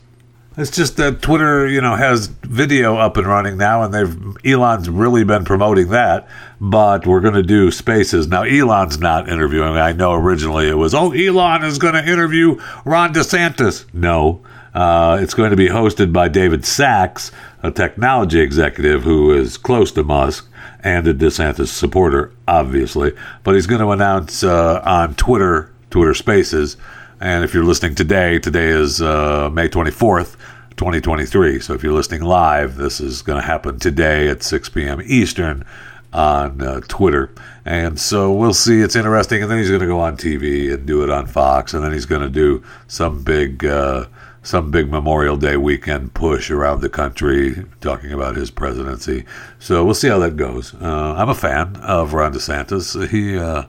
It's 0.59 0.73
just 0.73 0.97
that 0.97 1.23
Twitter, 1.23 1.69
you 1.69 1.81
know, 1.81 1.95
has 1.95 2.27
video 2.27 2.97
up 2.97 3.17
and 3.17 3.29
running 3.29 3.59
now, 3.59 3.85
and 3.85 3.95
they've 3.95 4.37
Elon's 4.45 4.91
really 4.91 5.23
been 5.23 5.45
promoting 5.45 5.91
that. 5.91 6.29
But 6.61 7.07
we're 7.07 7.21
going 7.21 7.35
to 7.35 7.45
do 7.45 7.71
spaces 7.71 8.27
now. 8.27 8.43
Elon's 8.43 8.99
not 8.99 9.29
interviewing. 9.29 9.77
I 9.77 9.93
know 9.93 10.15
originally 10.15 10.69
it 10.69 10.75
was, 10.75 10.95
oh, 10.95 11.13
Elon 11.13 11.63
is 11.63 11.79
going 11.79 11.95
to 11.95 12.05
interview 12.05 12.61
Ron 12.85 13.15
DeSantis. 13.15 13.85
No, 13.95 14.43
uh, 14.75 15.19
it's 15.21 15.33
going 15.33 15.51
to 15.51 15.57
be 15.57 15.69
hosted 15.69 16.13
by 16.13 16.27
David 16.27 16.65
Sacks, 16.65 17.31
a 17.63 17.71
technology 17.71 18.41
executive 18.41 19.05
who 19.05 19.33
is 19.33 19.59
close 19.59 19.93
to 19.93 20.03
Musk 20.03 20.51
and 20.81 21.07
a 21.07 21.15
DeSantis 21.15 21.69
supporter, 21.69 22.33
obviously. 22.49 23.13
But 23.45 23.55
he's 23.55 23.69
going 23.69 23.81
to 23.81 23.91
announce 23.91 24.43
uh, 24.43 24.83
on 24.85 25.15
Twitter, 25.15 25.73
Twitter 25.91 26.15
Spaces 26.15 26.77
and 27.21 27.45
if 27.45 27.53
you're 27.55 27.65
listening 27.65 27.95
today, 27.95 28.39
today 28.39 28.69
is 28.69 29.03
uh, 29.03 29.51
May 29.51 29.69
24th, 29.69 30.37
2023. 30.77 31.61
So 31.61 31.75
if 31.75 31.83
you're 31.83 31.93
listening 31.93 32.23
live, 32.23 32.77
this 32.77 33.01
is 33.01 33.23
going 33.23 33.41
to 33.41 33.47
happen 33.47 33.79
today 33.79 34.29
at 34.29 34.43
6 34.43 34.69
p.m. 34.69 35.03
Eastern 35.05 35.65
on 36.13 36.63
uh, 36.63 36.81
Twitter. 36.87 37.35
And 37.65 37.99
so 37.99 38.33
we'll 38.33 38.55
see. 38.55 38.81
It's 38.81 38.97
interesting. 38.97 39.43
And 39.43 39.51
then 39.51 39.59
he's 39.59 39.69
going 39.69 39.81
to 39.81 39.87
go 39.87 40.01
on 40.01 40.17
TV 40.17 40.73
and 40.73 40.87
do 40.87 41.03
it 41.03 41.11
on 41.11 41.27
Fox. 41.27 41.75
And 41.75 41.85
then 41.85 41.93
he's 41.93 42.07
going 42.07 42.23
to 42.23 42.31
do 42.31 42.63
some 42.87 43.23
big. 43.23 43.65
Uh, 43.65 44.07
some 44.41 44.71
big 44.71 44.89
Memorial 44.89 45.37
Day 45.37 45.59
weekend 45.59 46.15
push 46.15 46.51
around 46.51 46.81
the 46.81 46.89
country 46.89 47.67
talking 47.83 48.13
about 48.13 48.35
his 48.37 48.51
presidency. 48.51 49.27
So 49.59 49.85
we'll 49.85 49.95
see 49.95 50.09
how 50.09 50.21
that 50.21 50.37
goes. 50.37 50.75
Uh, 50.75 51.15
I'm 51.19 51.29
a 51.29 51.35
fan 51.35 51.77
of 51.77 52.15
Ron 52.15 52.33
DeSantis. 52.33 53.09
He 53.09 53.37
uh, 53.37 53.65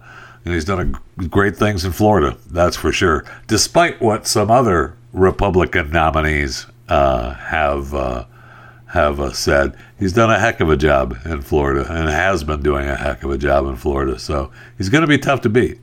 and 0.45 0.53
he's 0.53 0.65
done 0.65 0.95
a, 1.17 1.27
great 1.27 1.55
things 1.55 1.85
in 1.85 1.91
Florida, 1.91 2.37
that's 2.49 2.77
for 2.77 2.91
sure. 2.91 3.25
Despite 3.47 4.01
what 4.01 4.27
some 4.27 4.49
other 4.49 4.95
Republican 5.13 5.91
nominees 5.91 6.65
uh, 6.87 7.33
have 7.33 7.93
uh, 7.93 8.25
have 8.87 9.19
uh, 9.19 9.31
said, 9.31 9.75
he's 9.99 10.13
done 10.13 10.31
a 10.31 10.39
heck 10.39 10.59
of 10.59 10.69
a 10.69 10.77
job 10.77 11.15
in 11.25 11.41
Florida 11.41 11.85
and 11.91 12.09
has 12.09 12.43
been 12.43 12.61
doing 12.61 12.87
a 12.87 12.95
heck 12.95 13.23
of 13.23 13.29
a 13.29 13.37
job 13.37 13.65
in 13.67 13.75
Florida. 13.75 14.17
So 14.17 14.51
he's 14.77 14.89
going 14.89 15.01
to 15.01 15.07
be 15.07 15.19
tough 15.19 15.41
to 15.41 15.49
beat. 15.49 15.79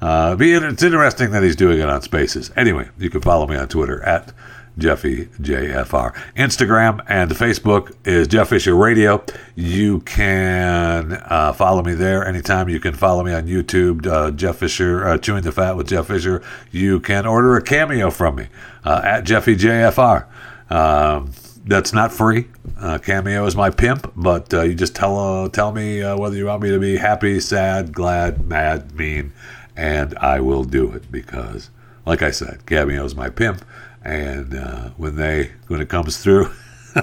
Uh, 0.00 0.36
it's 0.38 0.82
interesting 0.82 1.30
that 1.30 1.42
he's 1.42 1.56
doing 1.56 1.80
it 1.80 1.88
on 1.88 2.02
Spaces. 2.02 2.52
Anyway, 2.54 2.88
you 2.98 3.10
can 3.10 3.20
follow 3.20 3.46
me 3.46 3.56
on 3.56 3.66
Twitter 3.66 4.02
at 4.02 4.32
Jeffy 4.78 5.26
JFR. 5.40 6.14
Instagram 6.36 7.02
and 7.08 7.30
Facebook 7.30 7.94
is 8.04 8.28
Jeff 8.28 8.50
Fisher 8.50 8.74
Radio. 8.74 9.24
You 9.54 10.00
can 10.00 11.14
uh, 11.14 11.54
follow 11.54 11.82
me 11.82 11.94
there 11.94 12.26
anytime. 12.26 12.68
You 12.68 12.78
can 12.78 12.92
follow 12.92 13.24
me 13.24 13.32
on 13.32 13.46
YouTube, 13.46 14.06
uh, 14.06 14.30
Jeff 14.32 14.56
Fisher, 14.56 15.06
uh, 15.06 15.18
Chewing 15.18 15.42
the 15.42 15.52
Fat 15.52 15.76
with 15.76 15.88
Jeff 15.88 16.08
Fisher. 16.08 16.42
You 16.70 17.00
can 17.00 17.26
order 17.26 17.56
a 17.56 17.62
cameo 17.62 18.10
from 18.10 18.36
me 18.36 18.48
uh, 18.84 19.00
at 19.02 19.22
Jeffy 19.22 19.56
JFR. 19.56 20.26
Um, 20.70 21.32
that's 21.64 21.92
not 21.92 22.12
free. 22.12 22.46
Uh, 22.78 22.98
cameo 22.98 23.46
is 23.46 23.56
my 23.56 23.70
pimp, 23.70 24.12
but 24.14 24.52
uh, 24.52 24.62
you 24.62 24.74
just 24.74 24.94
tell 24.94 25.48
tell 25.48 25.72
me 25.72 26.02
whether 26.02 26.36
you 26.36 26.46
want 26.46 26.62
me 26.62 26.70
to 26.70 26.78
be 26.78 26.96
happy, 26.96 27.40
sad, 27.40 27.92
glad, 27.92 28.46
mad, 28.46 28.94
mean, 28.94 29.32
and 29.74 30.16
I 30.18 30.40
will 30.40 30.64
do 30.64 30.92
it 30.92 31.10
because, 31.10 31.70
like 32.04 32.22
I 32.22 32.30
said, 32.30 32.66
cameo 32.66 33.04
is 33.04 33.16
my 33.16 33.30
pimp 33.30 33.64
and 34.06 34.54
uh, 34.54 34.90
when 34.96 35.16
they 35.16 35.50
when 35.66 35.80
it 35.80 35.88
comes 35.88 36.18
through, 36.18 36.52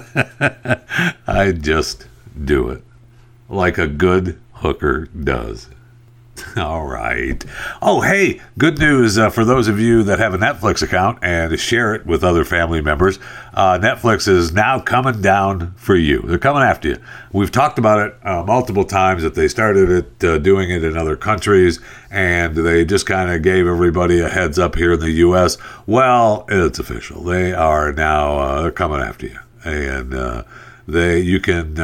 I 1.26 1.52
just 1.52 2.08
do 2.42 2.70
it 2.70 2.82
like 3.48 3.76
a 3.76 3.86
good 3.86 4.40
hooker 4.54 5.06
does. 5.06 5.68
All 6.56 6.84
right. 6.84 7.44
Oh, 7.80 8.00
hey, 8.00 8.40
good 8.58 8.78
news 8.78 9.18
uh, 9.18 9.30
for 9.30 9.44
those 9.44 9.68
of 9.68 9.78
you 9.78 10.02
that 10.04 10.18
have 10.18 10.34
a 10.34 10.38
Netflix 10.38 10.82
account 10.82 11.18
and 11.22 11.58
share 11.58 11.94
it 11.94 12.06
with 12.06 12.24
other 12.24 12.44
family 12.44 12.80
members. 12.80 13.18
Uh, 13.52 13.78
Netflix 13.78 14.26
is 14.26 14.52
now 14.52 14.80
coming 14.80 15.20
down 15.20 15.74
for 15.76 15.94
you. 15.94 16.22
They're 16.22 16.38
coming 16.38 16.62
after 16.62 16.88
you. 16.88 16.98
We've 17.32 17.52
talked 17.52 17.78
about 17.78 18.00
it 18.00 18.26
uh, 18.26 18.42
multiple 18.44 18.84
times 18.84 19.22
that 19.22 19.34
they 19.34 19.48
started 19.48 19.90
it 19.90 20.24
uh, 20.24 20.38
doing 20.38 20.70
it 20.70 20.82
in 20.82 20.96
other 20.96 21.16
countries 21.16 21.80
and 22.10 22.54
they 22.54 22.84
just 22.84 23.06
kind 23.06 23.30
of 23.30 23.42
gave 23.42 23.66
everybody 23.66 24.20
a 24.20 24.28
heads 24.28 24.58
up 24.58 24.76
here 24.76 24.92
in 24.92 25.00
the 25.00 25.10
U.S. 25.10 25.58
Well, 25.86 26.46
it's 26.48 26.78
official. 26.78 27.22
They 27.22 27.52
are 27.52 27.92
now 27.92 28.38
uh, 28.38 28.62
they're 28.62 28.70
coming 28.70 29.00
after 29.00 29.26
you, 29.26 29.38
and 29.64 30.14
uh, 30.14 30.44
they 30.86 31.18
you 31.20 31.40
can 31.40 31.78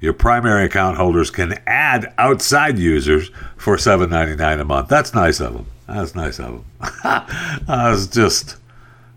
your 0.00 0.12
primary 0.12 0.64
account 0.64 0.96
holders 0.96 1.30
can 1.30 1.58
add 1.66 2.12
outside 2.18 2.78
users 2.78 3.30
for 3.56 3.76
seven 3.78 4.10
ninety 4.10 4.36
nine 4.36 4.60
a 4.60 4.64
month. 4.64 4.88
That's 4.88 5.14
nice 5.14 5.40
of 5.40 5.52
them. 5.54 5.66
That's 5.86 6.14
nice 6.14 6.38
of 6.38 6.46
them. 6.46 6.64
that's 7.66 8.06
just 8.06 8.56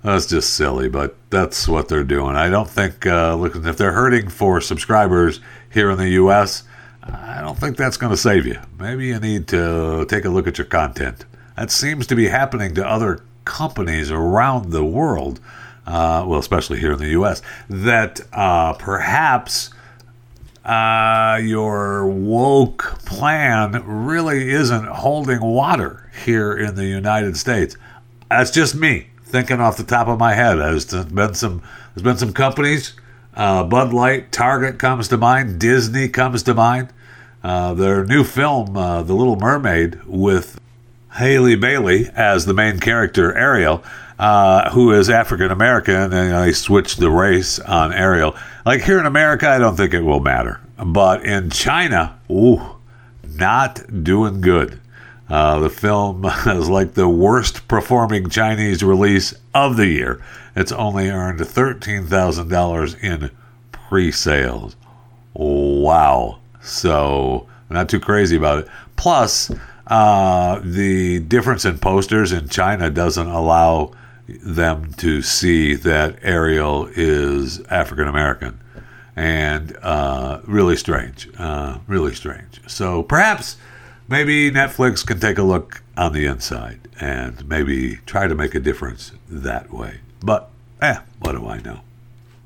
that's 0.04 0.25
just 0.25 0.56
silly, 0.56 0.90
but 0.90 1.16
that's 1.30 1.68
what 1.68 1.88
they're 1.88 2.04
doing. 2.04 2.36
I 2.36 2.50
don't 2.50 2.70
think 2.70 3.06
uh, 3.06 3.36
look 3.36 3.56
if 3.56 3.78
they're 3.78 3.94
hurting 3.94 4.30
for 4.30 4.60
subscribers 4.60 5.40
here 5.72 5.90
in 5.90 5.98
the 5.98 6.10
U.S. 6.10 6.63
I 7.04 7.42
don't 7.42 7.58
think 7.58 7.78
that's 7.78 7.98
going 7.98 8.12
to 8.12 8.18
save 8.18 8.46
you. 8.46 8.60
Maybe 8.78 9.08
you 9.08 9.20
need 9.20 9.48
to 9.50 10.06
take 10.10 10.25
a 10.25 10.30
look 10.30 10.48
at 10.48 10.58
your 10.58 10.68
content. 10.68 11.25
That 11.56 11.72
seems 11.72 12.08
to 12.08 12.16
be 12.16 12.28
happening 12.28 12.75
to 12.75 12.86
other 12.86 13.24
companies 13.46 14.12
around 14.12 14.72
the 14.72 14.84
world, 14.84 15.40
uh, 15.86 16.25
well, 16.28 16.40
especially 16.40 16.80
here 16.80 16.94
in 16.94 17.00
the 17.00 17.10
U.S. 17.10 17.42
That 17.70 18.22
uh, 18.34 18.74
perhaps 18.74 19.70
uh, 20.65 21.39
your 21.43 22.08
woke 22.08 23.00
plan 23.05 23.84
really 23.86 24.50
isn't 24.50 24.86
holding 24.86 25.41
water 25.41 26.10
here 26.25 26.55
in 26.55 26.75
the 26.75 26.86
United 26.86 27.36
States. 27.38 27.75
That's 28.29 28.51
just 28.51 28.75
me 28.75 29.08
thinking 29.24 29.60
off 29.60 29.77
the 29.77 29.84
top 29.84 30.08
of 30.08 30.20
my 30.20 30.34
head. 30.34 30.55
There's 30.55 30.86
been 30.86 31.34
some 31.34 31.62
there's 31.93 32.03
been 32.03 32.17
some 32.17 32.34
companies. 32.34 32.93
Uh, 33.36 33.63
Bud 33.63 33.93
Light, 33.93 34.32
Target 34.32 34.79
comes 34.79 35.08
to 35.10 35.17
mind. 35.17 35.60
Disney 35.60 36.08
comes 36.08 36.43
to 36.43 36.53
mind. 36.53 36.89
Uh, 37.43 37.74
their 37.74 38.05
new 38.05 38.24
film, 38.24 38.77
uh, 38.77 39.03
The 39.03 39.13
Little 39.13 39.36
Mermaid, 39.36 40.00
with 40.05 40.60
Halle 41.10 41.55
Bailey 41.55 42.10
as 42.15 42.46
the 42.46 42.53
main 42.53 42.79
character, 42.79 43.36
Ariel, 43.36 43.84
uh, 44.24 44.70
who 44.70 44.94
is 44.94 45.10
African 45.10 45.51
American, 45.51 46.13
and 46.13 46.13
they 46.13 46.53
switched 46.53 46.98
the 46.98 47.12
race 47.12 47.60
on 47.60 47.92
Ariel. 47.92 48.38
Like 48.65 48.82
here 48.82 48.98
in 48.98 49.06
America, 49.06 49.50
I 49.50 49.60
don't 49.60 49.75
think 49.75 49.94
it 49.94 50.01
will 50.01 50.22
matter, 50.22 50.62
but 50.77 51.25
in 51.25 51.50
China, 51.50 52.18
ooh, 52.32 52.62
not 53.27 53.82
doing 54.06 54.39
good. 54.39 54.80
Uh, 55.27 55.60
the 55.60 55.70
film 55.70 56.24
is 56.48 56.70
like 56.70 56.94
the 56.94 57.10
worst 57.10 57.68
performing 57.68 58.30
Chinese 58.30 58.82
release 58.82 59.34
of 59.53 59.75
the 59.75 59.88
year. 59.88 60.24
It's 60.56 60.72
only 60.72 61.10
earned 61.10 61.42
$13,000 61.42 63.03
in 63.03 63.30
pre 63.74 64.10
sales. 64.10 64.77
Wow. 65.34 66.39
So, 66.62 67.46
not 67.70 67.89
too 67.89 68.00
crazy 68.00 68.38
about 68.38 68.60
it. 68.60 68.70
Plus, 68.96 69.51
uh, 69.88 70.62
the 70.63 71.20
difference 71.20 71.65
in 71.65 71.77
posters 71.77 72.32
in 72.32 72.48
China 72.48 72.89
doesn't 72.89 73.27
allow 73.27 73.92
them 74.27 74.94
to 74.94 75.22
see 75.22 75.75
that 75.75 76.18
Ariel 76.22 76.89
is 76.96 77.60
African 77.65 78.08
American. 78.08 78.60
And 79.15 79.77
uh, 79.84 80.42
really 80.46 80.75
strange. 80.75 81.30
Uh, 81.38 81.77
really 81.88 82.15
strange. 82.15 82.62
So, 82.68 83.03
perhaps 83.03 83.58
maybe 84.08 84.50
Netflix 84.50 85.06
can 85.06 85.20
take 85.20 85.38
a 85.38 85.44
look 85.44 85.84
on 85.96 86.13
the 86.13 86.25
inside 86.25 86.80
and 87.00 87.48
maybe 87.48 87.98
try 88.06 88.27
to 88.27 88.34
make 88.34 88.56
a 88.56 88.60
difference 88.60 89.12
that 89.30 89.72
way. 89.72 90.00
But, 90.22 90.50
eh, 90.82 91.00
what 91.20 91.34
do 91.34 91.48
I 91.48 91.60
know? 91.60 91.82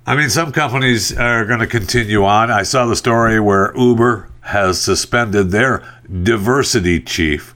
I 0.06 0.16
mean, 0.16 0.30
some 0.30 0.52
companies 0.52 1.16
are 1.18 1.46
going 1.46 1.60
to 1.60 1.68
continue 1.68 2.24
on. 2.24 2.50
I 2.50 2.64
saw 2.64 2.86
the 2.86 2.96
story 2.96 3.40
where 3.40 3.74
Uber 3.78 4.30
has 4.42 4.80
suspended 4.80 5.52
their 5.52 5.84
diversity 6.24 7.02
chief 7.02 7.54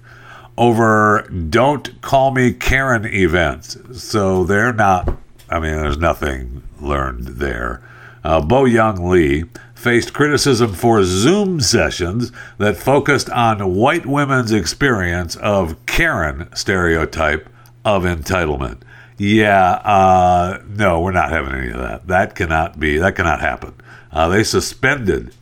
over 0.57 1.27
don't 1.49 2.01
call 2.01 2.31
me 2.31 2.53
Karen 2.53 3.05
events. 3.05 3.77
So 3.93 4.43
they're 4.43 4.73
not, 4.73 5.17
I 5.49 5.59
mean, 5.59 5.77
there's 5.77 5.97
nothing 5.97 6.63
learned 6.79 7.25
there. 7.27 7.81
Uh, 8.23 8.41
Bo 8.41 8.65
Young 8.65 9.09
Lee 9.09 9.45
faced 9.73 10.13
criticism 10.13 10.73
for 10.73 11.03
Zoom 11.03 11.59
sessions 11.59 12.31
that 12.59 12.77
focused 12.77 13.29
on 13.31 13.75
white 13.75 14.05
women's 14.05 14.51
experience 14.51 15.35
of 15.37 15.83
Karen 15.87 16.47
stereotype 16.55 17.49
of 17.83 18.03
entitlement. 18.03 18.81
Yeah, 19.17 19.73
uh, 19.73 20.61
no, 20.67 20.99
we're 20.99 21.11
not 21.11 21.29
having 21.29 21.53
any 21.53 21.71
of 21.71 21.79
that. 21.79 22.07
That 22.07 22.35
cannot 22.35 22.79
be. 22.79 22.97
That 22.97 23.15
cannot 23.15 23.39
happen. 23.39 23.73
Uh, 24.11 24.29
they 24.29 24.43
suspended. 24.43 25.33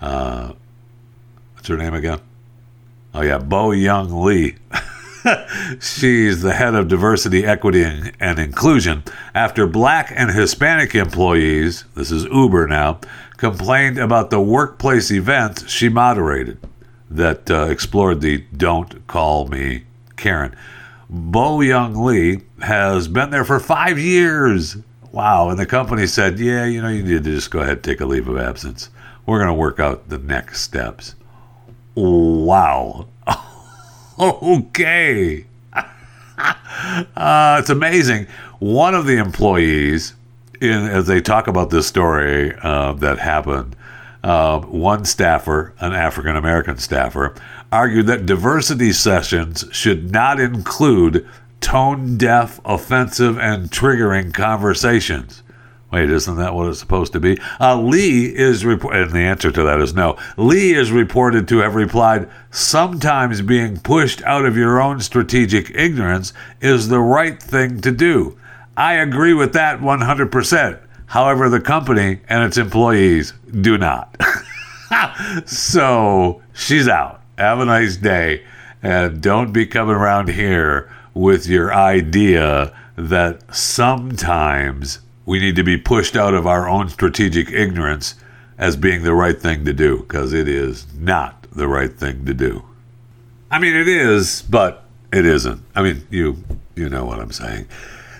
Uh, 0.00 0.52
what's 1.54 1.68
her 1.68 1.76
name 1.76 1.94
again? 1.94 2.20
Oh 3.14 3.20
yeah, 3.20 3.38
Bo 3.38 3.72
Young 3.72 4.22
Lee. 4.22 4.56
She's 5.80 6.40
the 6.40 6.54
head 6.54 6.74
of 6.74 6.88
diversity, 6.88 7.44
equity, 7.44 7.82
and, 7.82 8.12
and, 8.18 8.38
inclusion. 8.38 9.04
After 9.34 9.66
black 9.66 10.12
and 10.16 10.30
Hispanic 10.30 10.94
employees, 10.94 11.84
this 11.94 12.10
is 12.10 12.24
Uber 12.24 12.66
now, 12.66 13.00
complained 13.36 13.98
about 13.98 14.30
the 14.30 14.40
workplace 14.40 15.10
event 15.10 15.64
she 15.68 15.88
moderated 15.88 16.58
that 17.10 17.50
uh, 17.50 17.66
explored 17.68 18.20
the 18.20 18.44
Don't 18.56 19.06
Call 19.06 19.46
Me 19.46 19.84
Karen. 20.16 20.56
Bo 21.10 21.60
Young 21.60 21.94
Lee 21.94 22.40
has 22.62 23.08
been 23.08 23.28
there 23.28 23.44
for 23.44 23.60
five 23.60 23.98
years. 23.98 24.78
Wow. 25.12 25.50
And 25.50 25.58
the 25.58 25.66
company 25.66 26.06
said, 26.06 26.38
yeah, 26.38 26.64
you 26.64 26.80
know, 26.80 26.88
you 26.88 27.02
need 27.02 27.24
to 27.24 27.30
just 27.30 27.50
go 27.50 27.60
ahead 27.60 27.74
and 27.74 27.84
take 27.84 28.00
a 28.00 28.06
leave 28.06 28.28
of 28.28 28.38
absence. 28.38 28.88
We're 29.26 29.38
going 29.38 29.48
to 29.48 29.54
work 29.54 29.78
out 29.78 30.08
the 30.08 30.18
next 30.18 30.62
steps. 30.62 31.14
Wow. 31.94 33.06
okay. 34.18 35.44
uh, 35.76 37.56
it's 37.60 37.70
amazing. 37.70 38.26
One 38.58 38.94
of 38.94 39.06
the 39.06 39.16
employees, 39.16 40.14
in, 40.60 40.70
as 40.70 41.06
they 41.06 41.20
talk 41.20 41.48
about 41.48 41.70
this 41.70 41.86
story 41.86 42.54
uh, 42.62 42.92
that 42.94 43.18
happened, 43.18 43.76
uh, 44.22 44.60
one 44.60 45.04
staffer, 45.04 45.74
an 45.80 45.92
African 45.92 46.36
American 46.36 46.78
staffer, 46.78 47.34
argued 47.72 48.06
that 48.06 48.26
diversity 48.26 48.92
sessions 48.92 49.64
should 49.72 50.12
not 50.12 50.38
include 50.38 51.28
tone 51.60 52.16
deaf, 52.16 52.60
offensive, 52.64 53.38
and 53.38 53.70
triggering 53.70 54.32
conversations. 54.32 55.41
Wait, 55.92 56.08
isn't 56.10 56.36
that 56.36 56.54
what 56.54 56.68
it's 56.68 56.78
supposed 56.78 57.12
to 57.12 57.20
be? 57.20 57.38
Uh, 57.60 57.78
Lee 57.78 58.34
is 58.34 58.64
reported, 58.64 59.08
and 59.08 59.12
the 59.12 59.18
answer 59.20 59.52
to 59.52 59.62
that 59.62 59.78
is 59.78 59.92
no. 59.92 60.16
Lee 60.38 60.72
is 60.72 60.90
reported 60.90 61.46
to 61.48 61.58
have 61.58 61.74
replied, 61.74 62.30
Sometimes 62.50 63.42
being 63.42 63.78
pushed 63.78 64.22
out 64.22 64.46
of 64.46 64.56
your 64.56 64.80
own 64.80 65.00
strategic 65.00 65.70
ignorance 65.74 66.32
is 66.62 66.88
the 66.88 67.00
right 67.00 67.42
thing 67.42 67.82
to 67.82 67.92
do. 67.92 68.38
I 68.74 68.94
agree 68.94 69.34
with 69.34 69.52
that 69.52 69.80
100%. 69.80 70.80
However, 71.06 71.50
the 71.50 71.60
company 71.60 72.20
and 72.26 72.42
its 72.42 72.56
employees 72.56 73.34
do 73.60 73.76
not. 73.76 74.16
so 75.44 76.40
she's 76.54 76.88
out. 76.88 77.20
Have 77.36 77.60
a 77.60 77.66
nice 77.66 77.96
day. 77.96 78.44
And 78.82 79.20
don't 79.20 79.52
be 79.52 79.66
coming 79.66 79.94
around 79.94 80.30
here 80.30 80.90
with 81.12 81.46
your 81.46 81.74
idea 81.74 82.74
that 82.96 83.54
sometimes 83.54 85.00
we 85.24 85.38
need 85.38 85.56
to 85.56 85.62
be 85.62 85.76
pushed 85.76 86.16
out 86.16 86.34
of 86.34 86.46
our 86.46 86.68
own 86.68 86.88
strategic 86.88 87.50
ignorance 87.50 88.14
as 88.58 88.76
being 88.76 89.02
the 89.02 89.14
right 89.14 89.40
thing 89.40 89.64
to 89.64 89.72
do, 89.72 89.98
because 89.98 90.32
it 90.32 90.48
is 90.48 90.86
not 90.94 91.46
the 91.52 91.68
right 91.68 91.92
thing 91.92 92.24
to 92.26 92.34
do. 92.34 92.62
I 93.50 93.58
mean, 93.58 93.74
it 93.74 93.88
is, 93.88 94.42
but 94.42 94.84
it 95.12 95.26
isn't. 95.26 95.60
I 95.74 95.82
mean, 95.82 96.06
you 96.10 96.36
you 96.74 96.88
know 96.88 97.04
what 97.04 97.18
I'm 97.18 97.32
saying. 97.32 97.66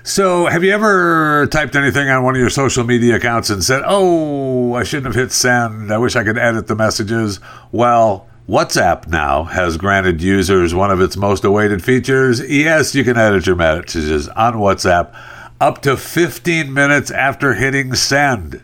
So, 0.05 0.47
have 0.47 0.65
you 0.65 0.73
ever 0.73 1.47
typed 1.47 1.77
anything 1.77 2.09
on 2.09 2.25
one 2.25 2.35
of 2.35 2.41
your 2.41 2.51
social 2.51 2.83
media 2.85 3.17
accounts 3.17 3.51
and 3.51 3.63
said, 3.63 3.83
"Oh, 3.87 4.75
I 4.75 4.83
shouldn't 4.83 5.07
have 5.07 5.15
hit 5.15 5.33
send. 5.33 5.93
I 5.93 5.99
wish 5.99 6.17
I 6.17 6.25
could 6.25 6.39
edit 6.39 6.67
the 6.67 6.75
messages." 6.75 7.41
Well, 7.71 8.27
WhatsApp 8.49 9.07
now 9.07 9.45
has 9.45 9.77
granted 9.77 10.21
users 10.21 10.75
one 10.75 10.91
of 10.91 11.01
its 11.01 11.17
most 11.17 11.45
awaited 11.45 11.85
features. 11.85 12.41
Yes, 12.41 12.95
you 12.95 13.05
can 13.05 13.17
edit 13.17 13.47
your 13.47 13.57
messages 13.57 14.29
on 14.29 14.55
WhatsApp 14.55 15.15
up 15.63 15.81
to 15.81 15.97
15 15.97 16.75
minutes 16.75 17.13
after 17.13 17.55
hitting 17.55 17.95
send. 17.95 18.61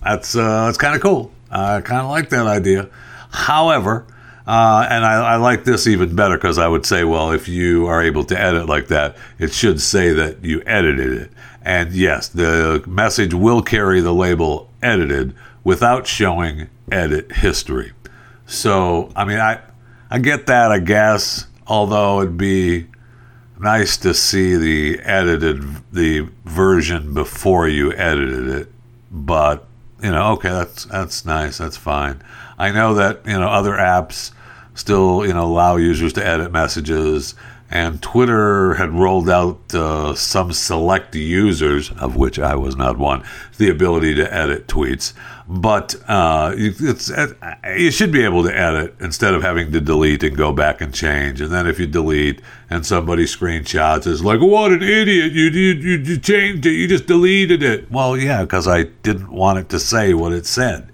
That's 0.00 0.36
uh, 0.36 0.66
that's 0.66 0.78
kind 0.78 0.94
of 0.94 1.02
cool. 1.02 1.32
I 1.50 1.80
kind 1.80 2.02
of 2.02 2.08
like 2.08 2.28
that 2.28 2.46
idea. 2.46 2.88
However, 3.32 4.06
uh, 4.46 4.86
and 4.88 5.04
I, 5.04 5.32
I, 5.32 5.36
like 5.36 5.64
this 5.64 5.88
even 5.88 6.14
better 6.14 6.36
because 6.36 6.56
I 6.56 6.68
would 6.68 6.86
say, 6.86 7.02
well, 7.02 7.32
if 7.32 7.48
you 7.48 7.86
are 7.88 8.00
able 8.00 8.22
to 8.24 8.40
edit 8.40 8.66
like 8.66 8.86
that, 8.88 9.16
it 9.40 9.52
should 9.52 9.80
say 9.80 10.12
that 10.12 10.44
you 10.44 10.62
edited 10.66 11.12
it. 11.14 11.32
And 11.62 11.92
yes, 11.92 12.28
the 12.28 12.82
message 12.86 13.34
will 13.34 13.60
carry 13.60 14.00
the 14.00 14.14
label 14.14 14.70
edited 14.80 15.34
without 15.64 16.06
showing 16.06 16.68
edit 16.92 17.32
history. 17.32 17.92
So, 18.46 19.10
I 19.16 19.24
mean, 19.24 19.40
I, 19.40 19.60
I 20.10 20.20
get 20.20 20.46
that, 20.46 20.70
I 20.70 20.78
guess, 20.78 21.48
although 21.66 22.20
it'd 22.20 22.38
be 22.38 22.86
nice 23.60 23.96
to 23.98 24.14
see 24.14 24.56
the 24.56 25.00
edited, 25.00 25.62
the 25.92 26.28
version 26.44 27.14
before 27.14 27.68
you 27.68 27.92
edited 27.92 28.48
it. 28.48 28.72
But, 29.10 29.66
you 30.02 30.10
know, 30.10 30.32
okay, 30.32 30.48
that's, 30.48 30.86
that's 30.86 31.24
nice, 31.24 31.58
that's 31.58 31.76
fine. 31.76 32.22
I 32.58 32.70
know 32.70 32.94
that, 32.94 33.26
you 33.26 33.38
know, 33.38 33.48
other 33.48 33.72
apps, 33.72 34.32
still, 34.74 35.26
you 35.26 35.34
know, 35.34 35.44
allow 35.44 35.76
users 35.76 36.12
to 36.14 36.26
edit 36.26 36.52
messages. 36.52 37.34
And 37.72 38.02
Twitter 38.02 38.74
had 38.74 38.90
rolled 38.90 39.30
out 39.30 39.72
uh, 39.72 40.14
some 40.16 40.52
select 40.52 41.14
users, 41.14 41.92
of 41.92 42.16
which 42.16 42.38
I 42.38 42.56
was 42.56 42.74
not 42.74 42.98
one, 42.98 43.22
the 43.58 43.70
ability 43.70 44.16
to 44.16 44.34
edit 44.34 44.66
tweets. 44.66 45.12
But 45.46 45.94
uh, 46.08 46.54
you 46.56 47.90
should 47.92 48.10
be 48.10 48.24
able 48.24 48.42
to 48.42 48.56
edit 48.56 48.96
instead 49.00 49.34
of 49.34 49.42
having 49.42 49.70
to 49.72 49.80
delete 49.80 50.24
and 50.24 50.36
go 50.36 50.52
back 50.52 50.80
and 50.80 50.92
change. 50.92 51.40
And 51.40 51.52
then 51.52 51.68
if 51.68 51.78
you 51.78 51.86
delete 51.86 52.40
and 52.68 52.84
somebody 52.84 53.24
screenshots, 53.24 54.06
it's 54.06 54.22
like, 54.22 54.40
"What 54.40 54.72
an 54.72 54.82
idiot! 54.82 55.32
You 55.32 55.44
you 55.46 55.98
you 55.98 56.18
changed 56.18 56.66
it. 56.66 56.72
You 56.72 56.86
just 56.86 57.06
deleted 57.06 57.62
it." 57.62 57.90
Well, 57.90 58.16
yeah, 58.16 58.42
because 58.42 58.68
I 58.68 58.84
didn't 59.02 59.32
want 59.32 59.58
it 59.58 59.68
to 59.70 59.80
say 59.80 60.14
what 60.14 60.32
it 60.32 60.46
said. 60.46 60.92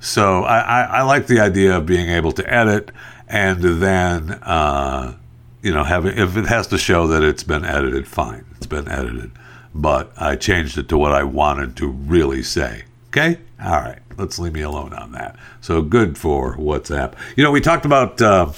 So 0.00 0.44
I, 0.44 0.58
I, 0.58 0.82
I 0.82 1.02
like 1.02 1.26
the 1.26 1.40
idea 1.40 1.78
of 1.78 1.86
being 1.86 2.10
able 2.10 2.32
to 2.32 2.52
edit 2.52 2.90
and 3.26 3.62
then 3.62 4.30
uh, 4.42 5.16
you 5.64 5.72
know 5.72 5.82
have 5.82 6.06
it, 6.06 6.18
if 6.18 6.36
it 6.36 6.46
has 6.46 6.66
to 6.68 6.78
show 6.78 7.06
that 7.08 7.22
it's 7.22 7.42
been 7.42 7.64
edited, 7.64 8.06
fine, 8.06 8.44
it's 8.56 8.66
been 8.66 8.88
edited. 8.88 9.32
But 9.74 10.12
I 10.16 10.36
changed 10.36 10.78
it 10.78 10.88
to 10.90 10.98
what 10.98 11.12
I 11.12 11.24
wanted 11.24 11.76
to 11.78 11.88
really 11.88 12.42
say. 12.42 12.84
Okay, 13.08 13.38
all 13.62 13.80
right, 13.80 13.98
let's 14.18 14.38
leave 14.38 14.52
me 14.52 14.60
alone 14.60 14.92
on 14.92 15.12
that. 15.12 15.36
So 15.60 15.82
good 15.82 16.18
for 16.18 16.56
WhatsApp. 16.56 17.14
You 17.36 17.42
know, 17.42 17.50
we 17.50 17.60
talked 17.60 17.86
about. 17.86 18.20
Uh, 18.22 18.52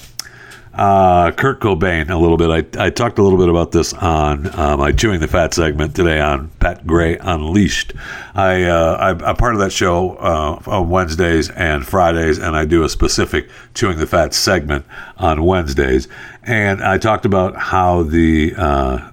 uh, 0.77 1.31
Kurt 1.33 1.61
Cobain 1.61 2.11
a 2.11 2.19
little 2.19 2.37
bit. 2.37 2.77
I, 2.77 2.87
I 2.87 2.91
talked 2.91 3.19
a 3.19 3.23
little 3.23 3.39
bit 3.39 3.49
about 3.49 3.73
this 3.73 3.95
on 3.95 4.47
uh, 4.59 4.77
my 4.77 4.93
Chewing 4.93 5.21
the 5.21 5.29
Fat 5.29 5.55
segment 5.55 5.97
today 5.97 6.21
on 6.21 6.51
Pat 6.61 6.87
Gray 6.87 7.17
Unleashed. 7.17 7.95
I, 8.35 8.65
uh, 8.65 9.17
I, 9.23 9.31
am 9.31 9.37
part 9.37 9.55
of 9.55 9.61
that 9.61 9.73
show 9.73 10.17
uh, 10.17 10.61
on 10.67 10.91
Wednesdays 10.91 11.49
and 11.51 11.87
Fridays, 11.87 12.39
and 12.39 12.55
I 12.55 12.67
do 12.67 12.85
a 12.85 12.91
specific 12.91 13.49
Chewing 13.75 13.97
the 13.97 14.07
Fat 14.07 14.35
segment 14.35 14.85
on 15.17 15.45
Wednesdays. 15.45 16.09
And 16.43 16.83
I 16.83 16.99
talked 16.99 17.25
about 17.25 17.57
how 17.57 18.03
the 18.03 18.55
uh, 18.57 19.11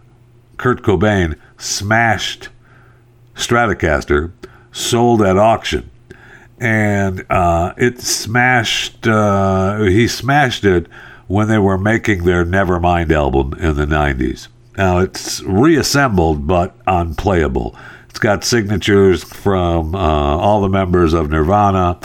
Kurt 0.57 0.83
Cobain 0.83 1.39
smashed 1.57 2.49
Stratocaster 3.35 4.31
sold 4.73 5.21
at 5.21 5.37
auction 5.37 5.89
and 6.59 7.25
uh, 7.29 7.73
it 7.77 7.99
smashed. 7.99 9.05
He 9.05 10.07
smashed 10.07 10.65
it 10.65 10.87
when 11.33 11.47
they 11.47 11.57
were 11.57 11.79
making 11.79 12.25
their 12.25 12.45
Nevermind 12.45 13.11
album 13.11 13.55
in 13.59 13.75
the 13.75 13.87
90s. 13.87 14.49
Now 14.77 14.99
it's 14.99 15.41
reassembled 15.41 16.45
but 16.45 16.75
unplayable. 16.85 17.75
It's 18.07 18.19
got 18.19 18.43
signatures 18.43 19.23
from 19.23 19.95
uh, 19.95 19.97
all 19.97 20.61
the 20.61 20.69
members 20.69 21.11
of 21.11 21.31
Nirvana, 21.31 21.99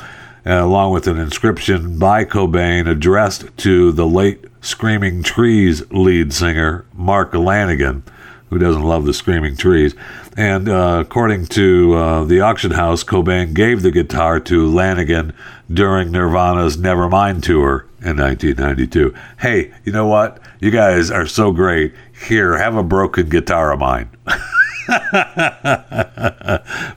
uh, 0.47 0.65
along 0.65 0.95
with 0.95 1.07
an 1.07 1.19
inscription 1.19 1.99
by 1.99 2.25
Cobain 2.25 2.89
addressed 2.89 3.55
to 3.59 3.93
the 3.93 4.07
late 4.07 4.47
Screaming 4.63 5.23
Trees 5.23 5.83
lead 5.91 6.33
singer, 6.33 6.87
Mark 6.95 7.33
Lanegan, 7.33 8.05
who 8.49 8.57
doesn't 8.57 8.83
love 8.83 9.05
the 9.05 9.13
Screaming 9.13 9.59
Trees. 9.59 9.95
And 10.39 10.69
uh, 10.69 11.03
according 11.05 11.47
to 11.47 11.95
uh, 11.95 12.25
the 12.25 12.43
auction 12.43 12.71
house, 12.71 13.03
Cobain 13.03 13.55
gave 13.55 13.83
the 13.83 13.91
guitar 13.91 14.39
to 14.39 14.71
Lanegan 14.71 15.35
during 15.69 16.13
Nirvana's 16.13 16.77
Nevermind 16.77 17.43
tour 17.43 17.87
in 18.01 18.19
1992. 18.19 19.13
Hey, 19.41 19.75
you 19.83 19.91
know 19.91 20.07
what? 20.07 20.39
You 20.61 20.71
guys 20.71 21.11
are 21.11 21.27
so 21.27 21.51
great. 21.51 21.93
Here, 22.29 22.57
have 22.57 22.77
a 22.77 22.85
broken 22.85 23.29
guitar 23.29 23.73
of 23.73 23.81
mine. 23.81 24.11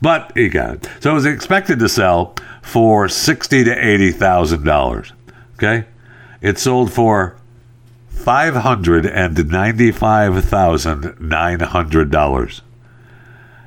but 0.04 0.32
he 0.36 0.48
got 0.48 0.76
it. 0.76 0.90
So 1.00 1.10
it 1.10 1.16
was 1.16 1.26
expected 1.26 1.80
to 1.80 1.90
sell 1.90 2.36
for 2.62 3.10
sixty 3.10 3.64
to 3.64 3.74
eighty 3.74 4.12
thousand 4.12 4.66
dollars. 4.66 5.14
Okay, 5.56 5.86
it 6.42 6.60
sold 6.60 6.94
for 6.94 7.38
five 8.08 8.54
hundred 8.54 9.08
and 9.08 9.50
ninety-five 9.50 10.46
thousand 10.46 11.20
nine 11.20 11.62
hundred 11.62 12.12
dollars. 12.12 12.62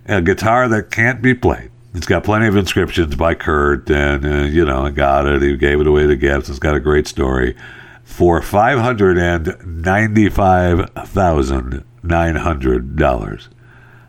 A 0.07 0.21
guitar 0.21 0.69
that 0.69 0.91
can't 0.91 1.23
be 1.23 1.35
played. 1.35 1.71
It's 1.95 2.07
got 2.07 2.25
plenty 2.25 2.47
of 2.47 2.57
inscriptions 2.57 3.15
by 3.15 3.35
Kurt, 3.35 3.89
and 3.89 4.27
uh, 4.27 4.45
you 4.45 4.65
know, 4.65 4.91
got 4.91 5.27
it. 5.27 5.43
He 5.43 5.57
gave 5.57 5.81
it 5.81 5.87
away 5.87 6.07
to 6.07 6.17
gifts. 6.17 6.49
It's 6.49 6.59
got 6.59 6.75
a 6.75 6.81
great 6.81 7.07
story. 7.07 7.57
For 8.05 8.43
five 8.43 8.81
hundred 8.81 9.17
and 9.17 9.57
ninety-five 9.65 10.91
thousand 10.91 11.85
nine 12.03 12.37
hundred 12.37 12.97
dollars. 12.97 13.49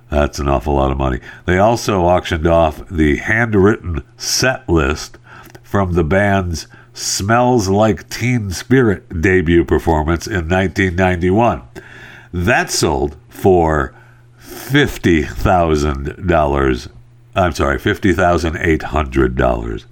That's 0.10 0.40
an 0.40 0.48
awful 0.48 0.76
lot 0.76 0.92
of 0.92 0.98
money. 0.98 1.20
They 1.46 1.58
also 1.58 2.02
auctioned 2.02 2.48
off 2.48 2.88
the 2.90 3.18
handwritten 3.18 4.04
set 4.18 4.68
list 4.68 5.18
from 5.64 5.94
the 5.94 6.04
band's 6.04 6.68
Smells 6.94 7.68
Like 7.68 8.10
Teen 8.10 8.52
Spirit 8.52 9.22
debut 9.22 9.66
performance 9.66 10.28
in 10.28 10.48
1991. 10.48 11.64
That 12.32 12.72
sold 12.72 13.18
for 13.28 13.94
$50,000 14.56 16.90
I'm 17.36 17.52
sorry, 17.52 17.78
fifty 17.80 18.14
thousand 18.14 18.56
eight 18.58 18.84
hundred 18.84 19.36
dollars. 19.36 19.86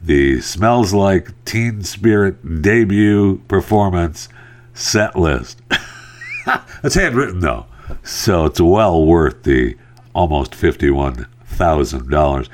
The 0.00 0.40
Smells 0.40 0.94
Like 0.94 1.32
Teen 1.44 1.82
Spirit 1.82 2.62
debut 2.62 3.38
performance 3.48 4.28
set 4.72 5.16
list. 5.16 5.60
It's 6.84 6.94
handwritten 6.94 7.40
though, 7.40 7.66
so 8.04 8.44
it's 8.44 8.60
well 8.60 9.04
worth 9.04 9.42
the 9.42 9.76
almost 10.14 10.54
fifty-one 10.54 11.26
thousand 11.44 12.08
dollars. 12.08 12.48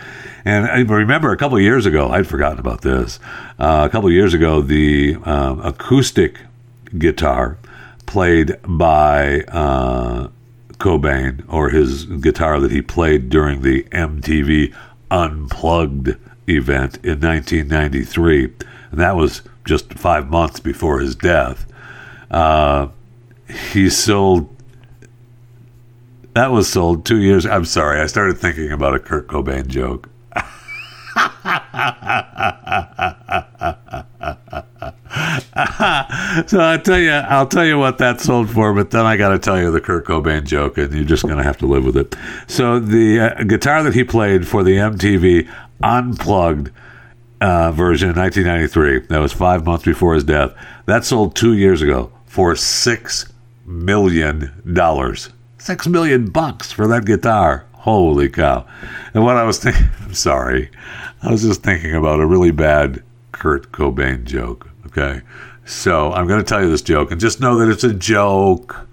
And 0.47 0.65
I 0.65 0.81
remember 0.81 1.31
a 1.31 1.37
couple 1.37 1.61
years 1.61 1.85
ago, 1.85 2.09
I'd 2.09 2.27
forgotten 2.27 2.59
about 2.59 2.81
this. 2.81 3.21
Uh, 3.59 3.87
a 3.87 3.91
couple 3.91 4.11
years 4.11 4.33
ago, 4.33 4.63
the 4.63 5.17
um, 5.25 5.61
acoustic 5.61 6.39
guitar 6.97 7.59
played 8.07 8.57
by 8.67 9.43
uh, 9.43 10.29
Cobain 10.83 11.45
or 11.49 11.71
his 11.71 12.05
guitar 12.05 12.59
that 12.59 12.73
he 12.73 12.83
played 12.83 13.31
during 13.31 13.63
the 13.63 13.85
MTV 13.85 14.75
Unplugged 15.11 16.17
event 16.49 16.97
in 17.05 17.21
1993. 17.21 18.45
And 18.91 19.01
that 19.01 19.15
was 19.15 19.43
just 19.65 19.95
five 19.95 20.29
months 20.29 20.59
before 20.59 20.99
his 20.99 21.15
death. 21.15 21.67
Uh, 22.31 22.89
he 23.73 23.89
sold. 23.89 24.49
That 26.35 26.51
was 26.51 26.69
sold 26.69 27.05
two 27.05 27.21
years. 27.21 27.47
I'm 27.47 27.65
sorry, 27.65 28.01
I 28.01 28.07
started 28.07 28.39
thinking 28.39 28.73
about 28.73 28.95
a 28.95 28.99
Kurt 28.99 29.29
Cobain 29.29 29.69
joke. 29.69 30.09
so 36.47 36.61
I 36.61 36.79
tell 36.79 36.99
you, 36.99 37.11
I'll 37.11 37.47
tell 37.47 37.65
you 37.65 37.79
what 37.79 37.99
that 37.99 38.21
sold 38.21 38.51
for, 38.51 38.73
but 38.73 38.91
then 38.91 39.07
I 39.07 39.17
got 39.17 39.31
to 39.31 39.39
tell 39.39 39.59
you 39.59 39.71
the 39.71 39.81
Kurt 39.81 40.05
Cobain 40.05 40.45
joke, 40.45 40.79
and 40.79 40.93
you're 40.93 41.05
just 41.05 41.23
going 41.23 41.37
to 41.37 41.43
have 41.43 41.59
to 41.59 41.67
live 41.67 41.85
with 41.85 41.97
it. 41.97 42.15
So 42.47 42.79
the 42.79 43.21
uh, 43.21 43.43
guitar 43.45 43.83
that 43.83 43.95
he 43.95 44.05
played 44.05 44.47
for 44.47 44.63
the 44.63 44.77
MTV 44.77 45.51
Unplugged 45.83 46.71
uh, 47.41 47.73
version 47.73 48.11
in 48.11 48.17
1993, 48.17 49.09
that 49.09 49.19
was 49.19 49.33
five 49.33 49.65
months 49.65 49.85
before 49.85 50.15
his 50.15 50.25
death, 50.25 50.55
that 50.87 51.05
sold 51.05 51.35
two 51.35 51.55
years 51.55 51.83
ago 51.83 52.13
for 52.27 52.55
six 52.55 53.33
million 53.65 54.53
dollars. 54.73 55.31
Six 55.59 55.87
million 55.87 56.31
bucks 56.31 56.73
for 56.73 56.87
that 56.89 57.05
guitar. 57.05 57.67
Holy 57.73 58.29
cow! 58.29 58.67
And 59.13 59.25
what 59.25 59.37
I 59.37 59.43
was 59.43 59.59
thinking, 59.59 59.89
I'm 60.03 60.15
sorry, 60.15 60.71
I 61.23 61.31
was 61.31 61.43
just 61.43 61.63
thinking 61.63 61.95
about 61.95 62.21
a 62.21 62.27
really 62.27 62.53
bad 62.53 63.03
Kurt 63.33 63.73
Cobain 63.73 64.25
joke. 64.25 64.69
Okay. 64.87 65.21
So 65.65 66.13
I'm 66.13 66.27
going 66.27 66.41
to 66.41 66.45
tell 66.45 66.63
you 66.63 66.69
this 66.69 66.83
joke 66.83 67.11
and 67.11 67.21
just 67.21 67.41
know 67.41 67.57
that 67.59 67.69
it's 67.69 67.85
a 67.85 67.95
joke 67.95 68.89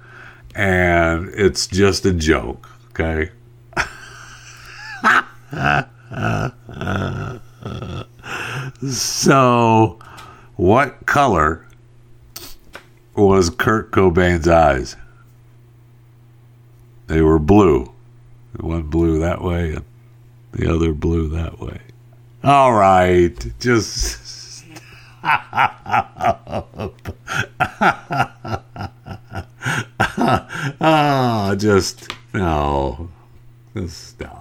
and 0.56 1.30
it's 1.34 1.68
just 1.68 2.06
a 2.06 2.14
joke. 2.14 2.70
Okay. 2.92 3.32
so, 8.90 10.00
what 10.56 11.06
color 11.06 11.66
was 13.16 13.50
Kurt 13.50 13.92
Cobain's 13.92 14.48
eyes? 14.48 14.96
They 17.08 17.22
were 17.22 17.40
blue. 17.40 17.92
One 18.60 18.84
blue 18.84 19.20
that 19.20 19.42
way 19.42 19.74
and 19.74 19.86
the 20.52 20.74
other 20.74 20.94
blue 20.94 21.30
that 21.30 21.60
way. 21.60 21.80
All 22.44 22.74
right. 22.74 23.36
Just 23.60 24.29
oh, 30.82 31.56
just 31.58 32.08
no. 32.34 33.10
Just 33.76 34.10
stop. 34.10 34.39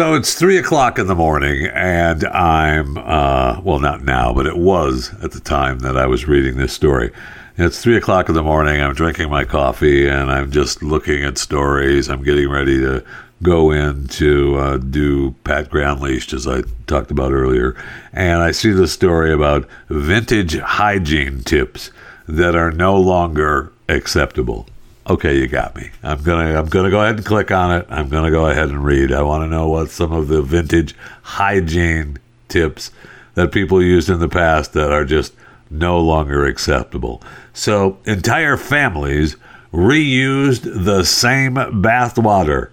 So 0.00 0.14
it's 0.14 0.32
three 0.32 0.56
o'clock 0.56 0.98
in 0.98 1.08
the 1.08 1.14
morning, 1.14 1.66
and 1.66 2.24
I'm, 2.24 2.96
uh, 2.96 3.60
well, 3.62 3.80
not 3.80 4.02
now, 4.02 4.32
but 4.32 4.46
it 4.46 4.56
was 4.56 5.12
at 5.22 5.32
the 5.32 5.40
time 5.40 5.80
that 5.80 5.98
I 5.98 6.06
was 6.06 6.26
reading 6.26 6.56
this 6.56 6.72
story. 6.72 7.12
It's 7.58 7.82
three 7.82 7.98
o'clock 7.98 8.30
in 8.30 8.34
the 8.34 8.42
morning. 8.42 8.80
I'm 8.80 8.94
drinking 8.94 9.28
my 9.28 9.44
coffee, 9.44 10.08
and 10.08 10.32
I'm 10.32 10.52
just 10.52 10.82
looking 10.82 11.22
at 11.22 11.36
stories. 11.36 12.08
I'm 12.08 12.22
getting 12.22 12.48
ready 12.48 12.80
to 12.80 13.04
go 13.42 13.72
in 13.72 14.06
to 14.06 14.56
uh, 14.56 14.76
do 14.78 15.32
Pat 15.44 15.68
Gray 15.68 15.84
Unleashed, 15.84 16.32
as 16.32 16.48
I 16.48 16.62
talked 16.86 17.10
about 17.10 17.32
earlier. 17.32 17.76
And 18.14 18.40
I 18.40 18.52
see 18.52 18.70
the 18.70 18.88
story 18.88 19.34
about 19.34 19.68
vintage 19.90 20.56
hygiene 20.56 21.42
tips 21.42 21.90
that 22.26 22.56
are 22.56 22.72
no 22.72 22.98
longer 22.98 23.70
acceptable 23.86 24.66
okay, 25.08 25.38
you 25.38 25.46
got 25.46 25.76
me. 25.76 25.90
I'm 26.02 26.22
gonna 26.22 26.58
I'm 26.58 26.66
gonna 26.66 26.90
go 26.90 27.00
ahead 27.02 27.16
and 27.16 27.24
click 27.24 27.50
on 27.50 27.72
it. 27.72 27.86
I'm 27.88 28.08
gonna 28.08 28.30
go 28.30 28.46
ahead 28.46 28.68
and 28.68 28.84
read. 28.84 29.12
I 29.12 29.22
want 29.22 29.42
to 29.42 29.48
know 29.48 29.68
what 29.68 29.90
some 29.90 30.12
of 30.12 30.28
the 30.28 30.42
vintage 30.42 30.94
hygiene 31.22 32.18
tips 32.48 32.90
that 33.34 33.52
people 33.52 33.82
used 33.82 34.08
in 34.08 34.20
the 34.20 34.28
past 34.28 34.72
that 34.72 34.92
are 34.92 35.04
just 35.04 35.34
no 35.70 36.00
longer 36.00 36.44
acceptable. 36.44 37.22
So 37.52 37.98
entire 38.04 38.56
families 38.56 39.36
reused 39.72 40.84
the 40.84 41.04
same 41.04 41.80
bath 41.80 42.18
water. 42.18 42.72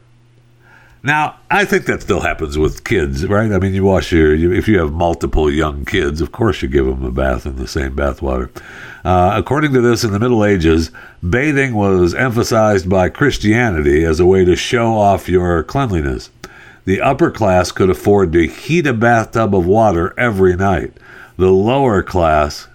Now, 1.03 1.37
I 1.49 1.63
think 1.63 1.85
that 1.85 2.01
still 2.01 2.21
happens 2.21 2.57
with 2.57 2.83
kids, 2.83 3.25
right? 3.27 3.51
I 3.51 3.59
mean, 3.59 3.73
you 3.73 3.83
wash 3.83 4.11
your, 4.11 4.33
you, 4.33 4.51
if 4.51 4.67
you 4.67 4.79
have 4.79 4.91
multiple 4.91 5.49
young 5.49 5.85
kids, 5.85 6.21
of 6.21 6.31
course 6.31 6.61
you 6.61 6.67
give 6.67 6.85
them 6.85 7.05
a 7.05 7.11
bath 7.11 7.45
in 7.45 7.55
the 7.55 7.67
same 7.67 7.95
bathwater. 7.95 8.49
Uh, 9.07 9.31
according 9.37 9.71
to 9.71 9.79
this, 9.79 10.03
in 10.03 10.11
the 10.11 10.19
Middle 10.19 10.43
Ages, 10.43 10.91
bathing 11.27 11.73
was 11.73 12.13
emphasized 12.13 12.89
by 12.89 13.07
Christianity 13.07 14.03
as 14.03 14.19
a 14.19 14.25
way 14.25 14.43
to 14.43 14.57
show 14.57 14.97
off 14.97 15.29
your 15.29 15.63
cleanliness. 15.63 16.29
The 16.83 16.99
upper 16.99 17.31
class 17.31 17.71
could 17.71 17.89
afford 17.89 18.33
to 18.33 18.49
heat 18.49 18.85
a 18.85 18.91
bathtub 18.91 19.55
of 19.55 19.65
water 19.65 20.13
every 20.19 20.57
night. 20.57 20.91
The 21.37 21.51
lower 21.51 22.03
class 22.03 22.67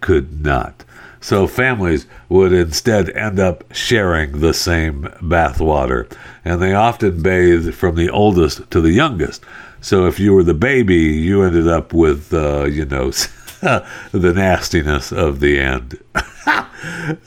could 0.00 0.44
not. 0.44 0.82
So 1.20 1.46
families 1.46 2.06
would 2.28 2.52
instead 2.52 3.08
end 3.10 3.38
up 3.38 3.72
sharing 3.72 4.40
the 4.40 4.52
same 4.52 5.02
bathwater. 5.22 6.12
And 6.44 6.60
they 6.60 6.74
often 6.74 7.22
bathed 7.22 7.72
from 7.76 7.94
the 7.94 8.10
oldest 8.10 8.68
to 8.72 8.80
the 8.80 8.90
youngest. 8.90 9.44
So 9.80 10.06
if 10.06 10.18
you 10.18 10.32
were 10.32 10.42
the 10.42 10.54
baby, 10.54 10.96
you 10.96 11.42
ended 11.42 11.68
up 11.68 11.92
with, 11.92 12.34
uh, 12.34 12.64
you 12.64 12.84
know, 12.84 13.12
the 14.12 14.32
nastiness 14.34 15.10
of 15.10 15.40
the 15.40 15.58
end. 15.58 15.98
uh, 16.46 16.66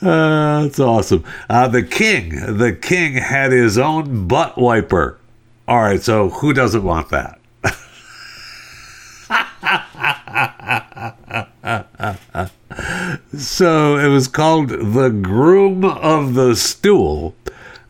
that's 0.00 0.78
awesome. 0.78 1.24
Uh, 1.50 1.66
the 1.66 1.82
king, 1.82 2.58
the 2.58 2.72
king 2.72 3.14
had 3.14 3.50
his 3.50 3.76
own 3.76 4.28
butt 4.28 4.56
wiper. 4.56 5.18
All 5.66 5.80
right, 5.80 6.00
so 6.00 6.28
who 6.28 6.52
doesn't 6.52 6.84
want 6.84 7.08
that? 7.08 7.40
so 13.36 13.98
it 13.98 14.08
was 14.08 14.28
called 14.28 14.68
the 14.68 15.10
groom 15.10 15.84
of 15.84 16.34
the 16.34 16.54
stool. 16.54 17.34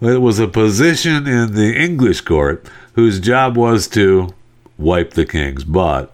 It 0.00 0.22
was 0.22 0.38
a 0.38 0.48
position 0.48 1.26
in 1.26 1.54
the 1.54 1.76
English 1.76 2.22
court 2.22 2.66
whose 2.94 3.20
job 3.20 3.58
was 3.58 3.88
to 3.88 4.32
wipe 4.78 5.10
the 5.10 5.26
king's 5.26 5.64
butt. 5.64 6.10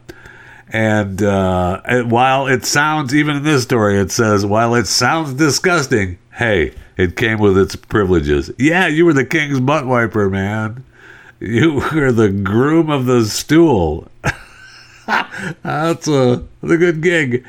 And 0.74 1.22
uh, 1.22 2.02
while 2.02 2.48
it 2.48 2.64
sounds, 2.64 3.14
even 3.14 3.36
in 3.36 3.42
this 3.44 3.62
story, 3.62 3.96
it 3.96 4.10
says, 4.10 4.44
while 4.44 4.74
it 4.74 4.88
sounds 4.88 5.32
disgusting, 5.34 6.18
hey, 6.32 6.74
it 6.96 7.16
came 7.16 7.38
with 7.38 7.56
its 7.56 7.76
privileges. 7.76 8.50
Yeah, 8.58 8.88
you 8.88 9.04
were 9.04 9.12
the 9.12 9.24
king's 9.24 9.60
butt 9.60 9.86
wiper, 9.86 10.28
man. 10.28 10.82
You 11.38 11.74
were 11.94 12.10
the 12.10 12.28
groom 12.28 12.90
of 12.90 13.06
the 13.06 13.24
stool. 13.24 14.08
That's 15.62 16.08
a, 16.08 16.42
a 16.64 16.76
good 16.76 17.02
gig. 17.02 17.46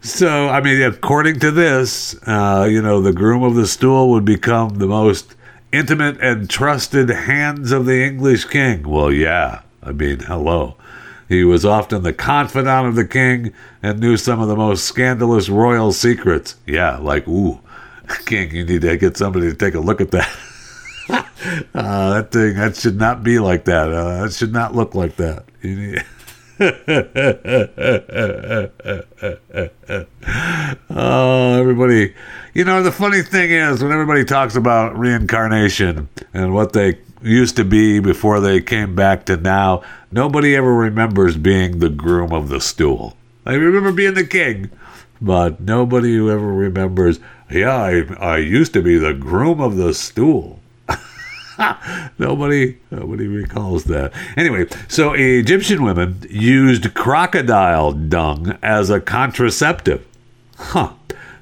So, 0.00 0.48
I 0.48 0.60
mean, 0.60 0.82
according 0.82 1.38
to 1.40 1.52
this, 1.52 2.16
uh, 2.26 2.66
you 2.68 2.82
know, 2.82 3.00
the 3.00 3.12
groom 3.12 3.44
of 3.44 3.54
the 3.54 3.68
stool 3.68 4.10
would 4.10 4.24
become 4.24 4.78
the 4.78 4.88
most 4.88 5.36
intimate 5.70 6.20
and 6.20 6.50
trusted 6.50 7.08
hands 7.08 7.70
of 7.70 7.86
the 7.86 8.04
English 8.04 8.46
king. 8.46 8.82
Well, 8.82 9.12
yeah. 9.12 9.60
I 9.80 9.92
mean, 9.92 10.18
hello. 10.18 10.74
He 11.28 11.44
was 11.44 11.64
often 11.64 12.02
the 12.02 12.12
confidant 12.12 12.88
of 12.88 12.94
the 12.94 13.04
king 13.04 13.52
and 13.82 14.00
knew 14.00 14.16
some 14.16 14.40
of 14.40 14.48
the 14.48 14.56
most 14.56 14.84
scandalous 14.84 15.48
royal 15.48 15.92
secrets. 15.92 16.56
Yeah, 16.66 16.98
like, 16.98 17.26
ooh, 17.26 17.60
king, 18.26 18.54
you 18.54 18.64
need 18.64 18.82
to 18.82 18.96
get 18.96 19.16
somebody 19.16 19.50
to 19.50 19.56
take 19.56 19.74
a 19.74 19.80
look 19.80 20.00
at 20.00 20.10
that. 20.10 20.28
uh, 21.08 22.14
that 22.14 22.30
thing, 22.30 22.54
that 22.54 22.76
should 22.76 22.98
not 22.98 23.22
be 23.22 23.38
like 23.38 23.64
that. 23.64 23.92
Uh, 23.92 24.22
that 24.22 24.32
should 24.32 24.52
not 24.52 24.74
look 24.74 24.94
like 24.94 25.16
that. 25.16 25.44
oh, 30.90 31.58
everybody. 31.58 32.14
You 32.54 32.64
know, 32.64 32.82
the 32.82 32.92
funny 32.92 33.22
thing 33.22 33.50
is, 33.50 33.82
when 33.82 33.92
everybody 33.92 34.24
talks 34.24 34.54
about 34.54 34.96
reincarnation 34.96 36.08
and 36.32 36.54
what 36.54 36.72
they 36.72 36.98
used 37.24 37.56
to 37.56 37.64
be 37.64 38.00
before 38.00 38.40
they 38.40 38.60
came 38.60 38.94
back 38.94 39.24
to 39.26 39.36
now, 39.36 39.82
nobody 40.12 40.54
ever 40.54 40.74
remembers 40.74 41.36
being 41.36 41.78
the 41.78 41.88
groom 41.88 42.32
of 42.32 42.48
the 42.48 42.60
stool. 42.60 43.16
I 43.46 43.54
remember 43.54 43.92
being 43.92 44.14
the 44.14 44.26
king, 44.26 44.70
but 45.20 45.60
nobody 45.60 46.16
ever 46.16 46.52
remembers, 46.52 47.18
yeah, 47.50 47.76
I, 47.76 48.14
I 48.14 48.36
used 48.38 48.72
to 48.74 48.82
be 48.82 48.98
the 48.98 49.14
groom 49.14 49.60
of 49.60 49.76
the 49.76 49.94
stool. 49.94 50.60
nobody 52.18 52.78
nobody 52.90 53.26
recalls 53.26 53.84
that. 53.84 54.12
Anyway, 54.36 54.66
so 54.88 55.12
Egyptian 55.12 55.84
women 55.84 56.26
used 56.28 56.94
crocodile 56.94 57.92
dung 57.92 58.58
as 58.62 58.90
a 58.90 59.00
contraceptive. 59.00 60.06
Huh. 60.56 60.92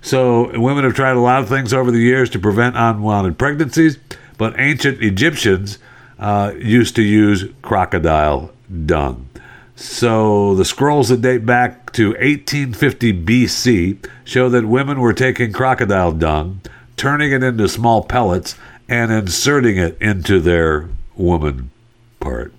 So 0.02 0.58
women 0.58 0.84
have 0.84 0.94
tried 0.94 1.16
a 1.16 1.20
lot 1.20 1.42
of 1.42 1.48
things 1.48 1.72
over 1.72 1.90
the 1.90 2.00
years 2.00 2.28
to 2.30 2.38
prevent 2.38 2.76
unwanted 2.76 3.38
pregnancies, 3.38 3.98
but 4.42 4.58
ancient 4.58 5.00
Egyptians 5.00 5.78
uh, 6.18 6.52
used 6.58 6.96
to 6.96 7.02
use 7.02 7.44
crocodile 7.62 8.50
dung. 8.86 9.28
So 9.76 10.56
the 10.56 10.64
scrolls 10.64 11.10
that 11.10 11.22
date 11.22 11.46
back 11.46 11.92
to 11.92 12.08
1850 12.08 13.22
BC 13.22 14.04
show 14.24 14.48
that 14.48 14.66
women 14.66 14.98
were 14.98 15.12
taking 15.12 15.52
crocodile 15.52 16.10
dung, 16.10 16.60
turning 16.96 17.30
it 17.30 17.44
into 17.44 17.68
small 17.68 18.02
pellets, 18.02 18.56
and 18.88 19.12
inserting 19.12 19.76
it 19.76 19.96
into 20.00 20.40
their 20.40 20.88
woman 21.14 21.70
part. 22.18 22.52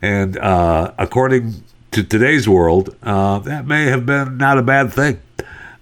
And 0.00 0.38
uh, 0.38 0.92
according 0.96 1.64
to 1.90 2.04
today's 2.04 2.48
world, 2.48 2.94
uh, 3.02 3.40
that 3.40 3.66
may 3.66 3.86
have 3.86 4.06
been 4.06 4.38
not 4.38 4.58
a 4.58 4.62
bad 4.62 4.92
thing. 4.92 5.18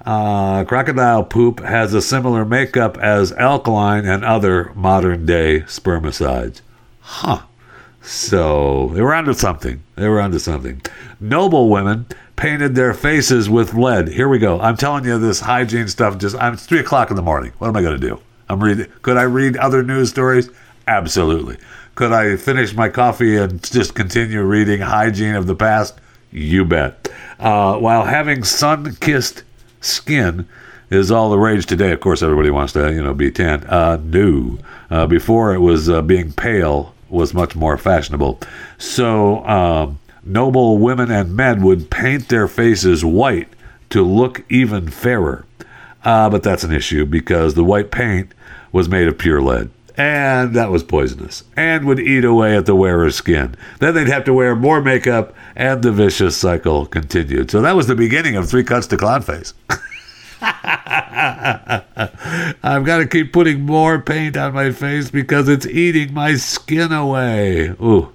Uh, 0.04 0.64
crocodile 0.64 1.24
poop 1.24 1.60
has 1.60 1.94
a 1.94 2.02
similar 2.02 2.44
makeup 2.44 2.98
as 2.98 3.32
alkaline 3.32 4.04
and 4.04 4.24
other 4.24 4.70
modern 4.74 5.24
day 5.24 5.60
spermicides. 5.60 6.60
Huh. 7.00 7.42
So 8.02 8.90
they 8.92 9.00
were 9.00 9.14
onto 9.14 9.32
something. 9.32 9.82
They 9.96 10.08
were 10.08 10.20
onto 10.20 10.38
something. 10.38 10.82
Noble 11.20 11.70
women 11.70 12.04
painted 12.36 12.74
their 12.74 12.92
faces 12.92 13.48
with 13.48 13.72
lead. 13.72 14.08
Here 14.08 14.28
we 14.28 14.38
go. 14.38 14.60
I'm 14.60 14.76
telling 14.76 15.06
you 15.06 15.18
this 15.18 15.40
hygiene 15.40 15.88
stuff. 15.88 16.18
Just 16.18 16.36
I'm 16.36 16.56
three 16.56 16.80
o'clock 16.80 17.08
in 17.08 17.16
the 17.16 17.22
morning. 17.22 17.52
What 17.58 17.68
am 17.68 17.76
I 17.76 17.82
going 17.82 17.98
to 17.98 18.06
do? 18.06 18.20
I'm 18.50 18.62
reading. 18.62 18.92
Could 19.00 19.16
I 19.16 19.22
read 19.22 19.56
other 19.56 19.82
news 19.82 20.10
stories? 20.10 20.50
Absolutely. 20.86 21.56
Could 21.94 22.12
I 22.12 22.36
finish 22.36 22.74
my 22.74 22.90
coffee 22.90 23.36
and 23.36 23.62
just 23.62 23.94
continue 23.94 24.42
reading 24.42 24.80
hygiene 24.80 25.34
of 25.34 25.46
the 25.46 25.54
past? 25.54 25.94
You 26.30 26.66
bet. 26.66 27.08
Uh, 27.38 27.78
while 27.78 28.04
having 28.04 28.44
sun-kissed 28.44 29.44
skin 29.84 30.48
is 30.90 31.10
all 31.10 31.30
the 31.30 31.38
rage 31.38 31.66
today, 31.66 31.92
of 31.92 32.00
course, 32.00 32.22
everybody 32.22 32.50
wants 32.50 32.72
to 32.74 32.92
you 32.92 33.02
know 33.02 33.14
be 33.14 33.30
tan. 33.30 33.64
Uh, 33.64 33.98
no, 34.02 34.58
uh, 34.90 35.06
before 35.06 35.54
it 35.54 35.60
was 35.60 35.88
uh, 35.88 36.02
being 36.02 36.32
pale 36.32 36.94
was 37.08 37.34
much 37.34 37.54
more 37.54 37.78
fashionable. 37.78 38.40
So 38.78 39.44
um, 39.46 40.00
noble 40.24 40.78
women 40.78 41.10
and 41.10 41.36
men 41.36 41.62
would 41.62 41.90
paint 41.90 42.28
their 42.28 42.48
faces 42.48 43.04
white 43.04 43.48
to 43.90 44.02
look 44.02 44.44
even 44.50 44.88
fairer. 44.88 45.44
Uh, 46.04 46.28
but 46.28 46.42
that's 46.42 46.64
an 46.64 46.72
issue 46.72 47.06
because 47.06 47.54
the 47.54 47.64
white 47.64 47.90
paint 47.90 48.32
was 48.72 48.88
made 48.88 49.08
of 49.08 49.16
pure 49.16 49.40
lead. 49.40 49.70
And 49.96 50.54
that 50.54 50.70
was 50.70 50.82
poisonous 50.82 51.44
and 51.56 51.84
would 51.86 52.00
eat 52.00 52.24
away 52.24 52.56
at 52.56 52.66
the 52.66 52.74
wearer's 52.74 53.14
skin. 53.14 53.54
Then 53.78 53.94
they'd 53.94 54.08
have 54.08 54.24
to 54.24 54.34
wear 54.34 54.56
more 54.56 54.80
makeup, 54.80 55.34
and 55.54 55.82
the 55.82 55.92
vicious 55.92 56.36
cycle 56.36 56.84
continued. 56.86 57.50
So 57.50 57.60
that 57.62 57.76
was 57.76 57.86
the 57.86 57.94
beginning 57.94 58.34
of 58.34 58.48
Three 58.48 58.64
Cuts 58.64 58.88
to 58.88 58.96
Clown 58.96 59.22
Face. 59.22 59.54
I've 62.62 62.84
got 62.84 62.98
to 62.98 63.06
keep 63.06 63.32
putting 63.32 63.62
more 63.62 64.00
paint 64.00 64.36
on 64.36 64.52
my 64.52 64.72
face 64.72 65.10
because 65.10 65.48
it's 65.48 65.66
eating 65.66 66.12
my 66.12 66.34
skin 66.34 66.90
away. 66.92 67.68
Ooh. 67.80 68.12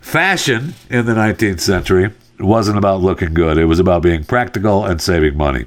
Fashion 0.00 0.74
in 0.88 1.04
the 1.06 1.12
19th 1.12 1.60
century 1.60 2.10
wasn't 2.40 2.78
about 2.78 3.00
looking 3.00 3.34
good, 3.34 3.58
it 3.58 3.66
was 3.66 3.78
about 3.78 4.02
being 4.02 4.24
practical 4.24 4.84
and 4.84 5.00
saving 5.00 5.36
money. 5.36 5.66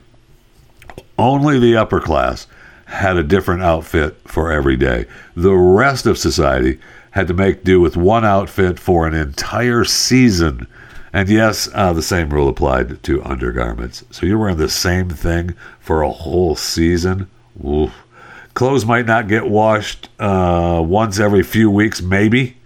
Only 1.18 1.60
the 1.60 1.78
upper 1.78 2.00
class 2.00 2.48
had 2.88 3.18
a 3.18 3.24
different 3.24 3.62
outfit 3.62 4.18
for 4.26 4.52
every 4.52 4.78
day. 4.78 5.06
The 5.36 5.54
rest 5.54 6.06
of 6.06 6.18
society 6.18 6.80
had 7.12 7.28
to 7.28 7.34
make 7.34 7.64
do 7.64 7.82
with 7.82 7.98
one 7.98 8.24
outfit 8.24 8.80
for 8.80 9.06
an 9.06 9.14
entire 9.14 9.84
season. 9.84 10.68
And 11.12 11.28
yes, 11.30 11.70
uh, 11.74 11.94
the 11.94 12.02
same 12.02 12.30
rule 12.30 12.48
applied 12.48 13.04
to 13.04 13.24
undergarments. 13.24 14.04
So 14.12 14.26
you're 14.26 14.38
wearing 14.38 14.58
the 14.58 14.70
same 14.70 15.10
thing 15.10 15.54
for 15.80 16.02
a 16.02 16.12
whole 16.12 16.56
season. 16.56 17.30
Oof. 17.66 17.94
Clothes 18.54 18.86
might 18.86 19.06
not 19.06 19.28
get 19.28 19.48
washed 19.48 20.10
uh, 20.20 20.82
once 20.86 21.20
every 21.20 21.44
few 21.44 21.70
weeks, 21.70 22.02
maybe. 22.02 22.58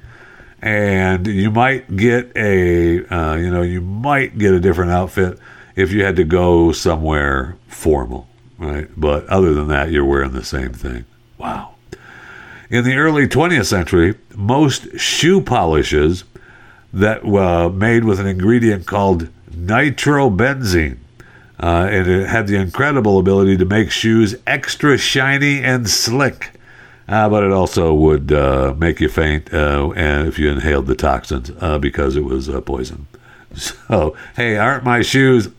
And 0.62 1.26
you 1.26 1.50
might 1.50 1.96
get 1.96 2.32
a, 2.36 3.06
uh, 3.08 3.36
you 3.36 3.50
know, 3.50 3.64
you 3.64 3.82
might 3.82 4.38
get 4.38 4.54
a 4.54 4.60
different 4.60 4.92
outfit 4.92 5.40
if 5.76 5.92
you 5.92 6.04
had 6.04 6.16
to 6.18 6.24
go 6.24 6.72
somewhere 6.72 7.58
formal 7.68 8.28
right? 8.62 8.88
But 8.96 9.26
other 9.28 9.54
than 9.54 9.68
that, 9.70 9.92
you're 9.92 10.06
wearing 10.06 10.32
the 10.32 10.46
same 10.46 10.72
thing. 10.74 11.06
Wow. 11.38 11.76
In 12.70 12.86
the 12.86 12.96
early 12.96 13.28
20th 13.28 13.66
century, 13.66 14.16
most 14.36 14.98
shoe 14.98 15.42
polishes 15.42 16.24
that 16.94 17.26
were 17.26 17.70
made 17.70 18.06
with 18.06 18.20
an 18.20 18.28
ingredient 18.28 18.86
called 18.86 19.28
nitrobenzene. 19.52 20.98
Uh, 21.60 21.88
and 21.92 22.08
it 22.08 22.28
had 22.28 22.48
the 22.48 22.56
incredible 22.56 23.20
ability 23.20 23.58
to 23.58 23.66
make 23.66 23.92
shoes 23.92 24.36
extra 24.48 24.98
shiny 24.98 25.62
and 25.62 25.90
slick. 25.90 26.52
uh, 27.08 27.30
but 27.30 27.44
it 27.44 27.52
also 27.52 27.94
would 27.94 28.32
uh, 28.32 28.74
make 28.78 29.00
you 29.00 29.10
faint 29.10 29.54
uh, 29.54 29.92
if 29.96 30.40
you 30.40 30.50
inhaled 30.50 30.88
the 30.88 30.96
toxins 30.96 31.52
uh, 31.60 31.78
because 31.78 32.16
it 32.16 32.24
was 32.24 32.48
uh, 32.50 32.62
poison. 32.62 33.08
So, 33.54 34.16
hey, 34.38 34.56
aren't 34.56 34.86
my 34.86 35.02
shoes? 35.02 35.50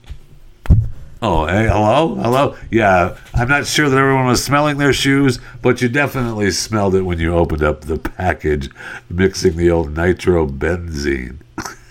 Oh, 1.25 1.47
hey, 1.47 1.69
hello, 1.69 2.17
hello. 2.17 2.57
Yeah, 2.69 3.17
I'm 3.33 3.47
not 3.47 3.65
sure 3.65 3.89
that 3.89 3.97
everyone 3.97 4.27
was 4.27 4.43
smelling 4.43 4.79
their 4.79 4.93
shoes, 4.93 5.39
but 5.63 5.81
you 5.81 5.89
definitely 5.89 6.51
smelled 6.51 6.97
it 6.97 7.03
when 7.03 7.21
you 7.21 7.33
opened 7.33 7.63
up 7.63 7.83
the 7.83 7.97
package, 7.97 8.69
mixing 9.09 9.57
the 9.57 9.71
old 9.71 9.95
nitrobenzene 9.95 11.39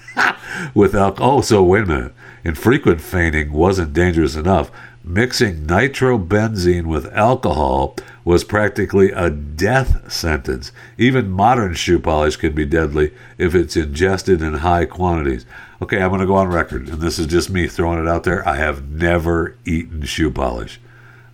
with 0.75 0.93
alcohol. 0.93 1.37
Oh, 1.37 1.41
so 1.41 1.63
wait 1.63 1.83
a 1.83 1.85
minute. 1.85 2.13
Infrequent 2.43 2.99
fainting 2.99 3.53
wasn't 3.53 3.93
dangerous 3.93 4.35
enough. 4.35 4.69
Mixing 5.01 5.65
nitrobenzene 5.65 6.87
with 6.87 7.05
alcohol 7.13 7.95
was 8.25 8.43
practically 8.43 9.11
a 9.11 9.29
death 9.29 10.11
sentence. 10.11 10.73
Even 10.97 11.31
modern 11.31 11.73
shoe 11.73 11.99
polish 11.99 12.35
can 12.35 12.53
be 12.53 12.65
deadly 12.65 13.13
if 13.37 13.55
it's 13.55 13.77
ingested 13.77 14.41
in 14.41 14.55
high 14.55 14.83
quantities. 14.83 15.45
Okay, 15.81 15.99
I'm 15.99 16.09
going 16.09 16.21
to 16.21 16.27
go 16.27 16.35
on 16.35 16.47
record, 16.47 16.87
and 16.89 17.01
this 17.01 17.17
is 17.17 17.25
just 17.25 17.49
me 17.49 17.67
throwing 17.67 17.97
it 17.97 18.07
out 18.07 18.23
there. 18.23 18.47
I 18.47 18.57
have 18.57 18.87
never 18.91 19.57
eaten 19.65 20.03
shoe 20.03 20.29
polish. 20.29 20.79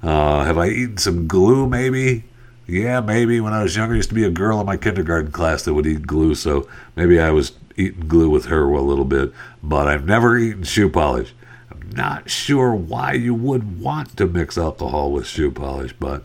Uh, 0.02 0.46
have 0.46 0.58
I 0.58 0.70
eaten 0.70 0.98
some 0.98 1.28
glue, 1.28 1.68
maybe? 1.68 2.24
Yeah, 2.66 3.02
maybe. 3.02 3.42
When 3.42 3.52
I 3.52 3.62
was 3.62 3.76
younger, 3.76 3.96
used 3.96 4.08
to 4.10 4.16
be 4.16 4.24
a 4.24 4.30
girl 4.30 4.62
in 4.62 4.66
my 4.66 4.78
kindergarten 4.78 5.34
class 5.34 5.64
that 5.64 5.74
would 5.74 5.86
eat 5.86 6.08
glue, 6.08 6.34
so 6.34 6.66
maybe 6.96 7.20
I 7.20 7.30
was 7.32 7.52
eating 7.76 8.08
glue 8.08 8.30
with 8.30 8.46
her 8.46 8.64
a 8.64 8.82
little 8.82 9.04
bit. 9.04 9.34
But 9.62 9.88
I've 9.88 10.06
never 10.06 10.38
eaten 10.38 10.64
shoe 10.64 10.90
polish. 10.90 11.34
I'm 11.70 11.90
not 11.90 12.30
sure 12.30 12.74
why 12.74 13.14
you 13.14 13.34
would 13.34 13.82
want 13.82 14.16
to 14.16 14.28
mix 14.28 14.58
alcohol 14.58 15.12
with 15.12 15.28
shoe 15.28 15.52
polish, 15.52 15.94
but 16.00 16.24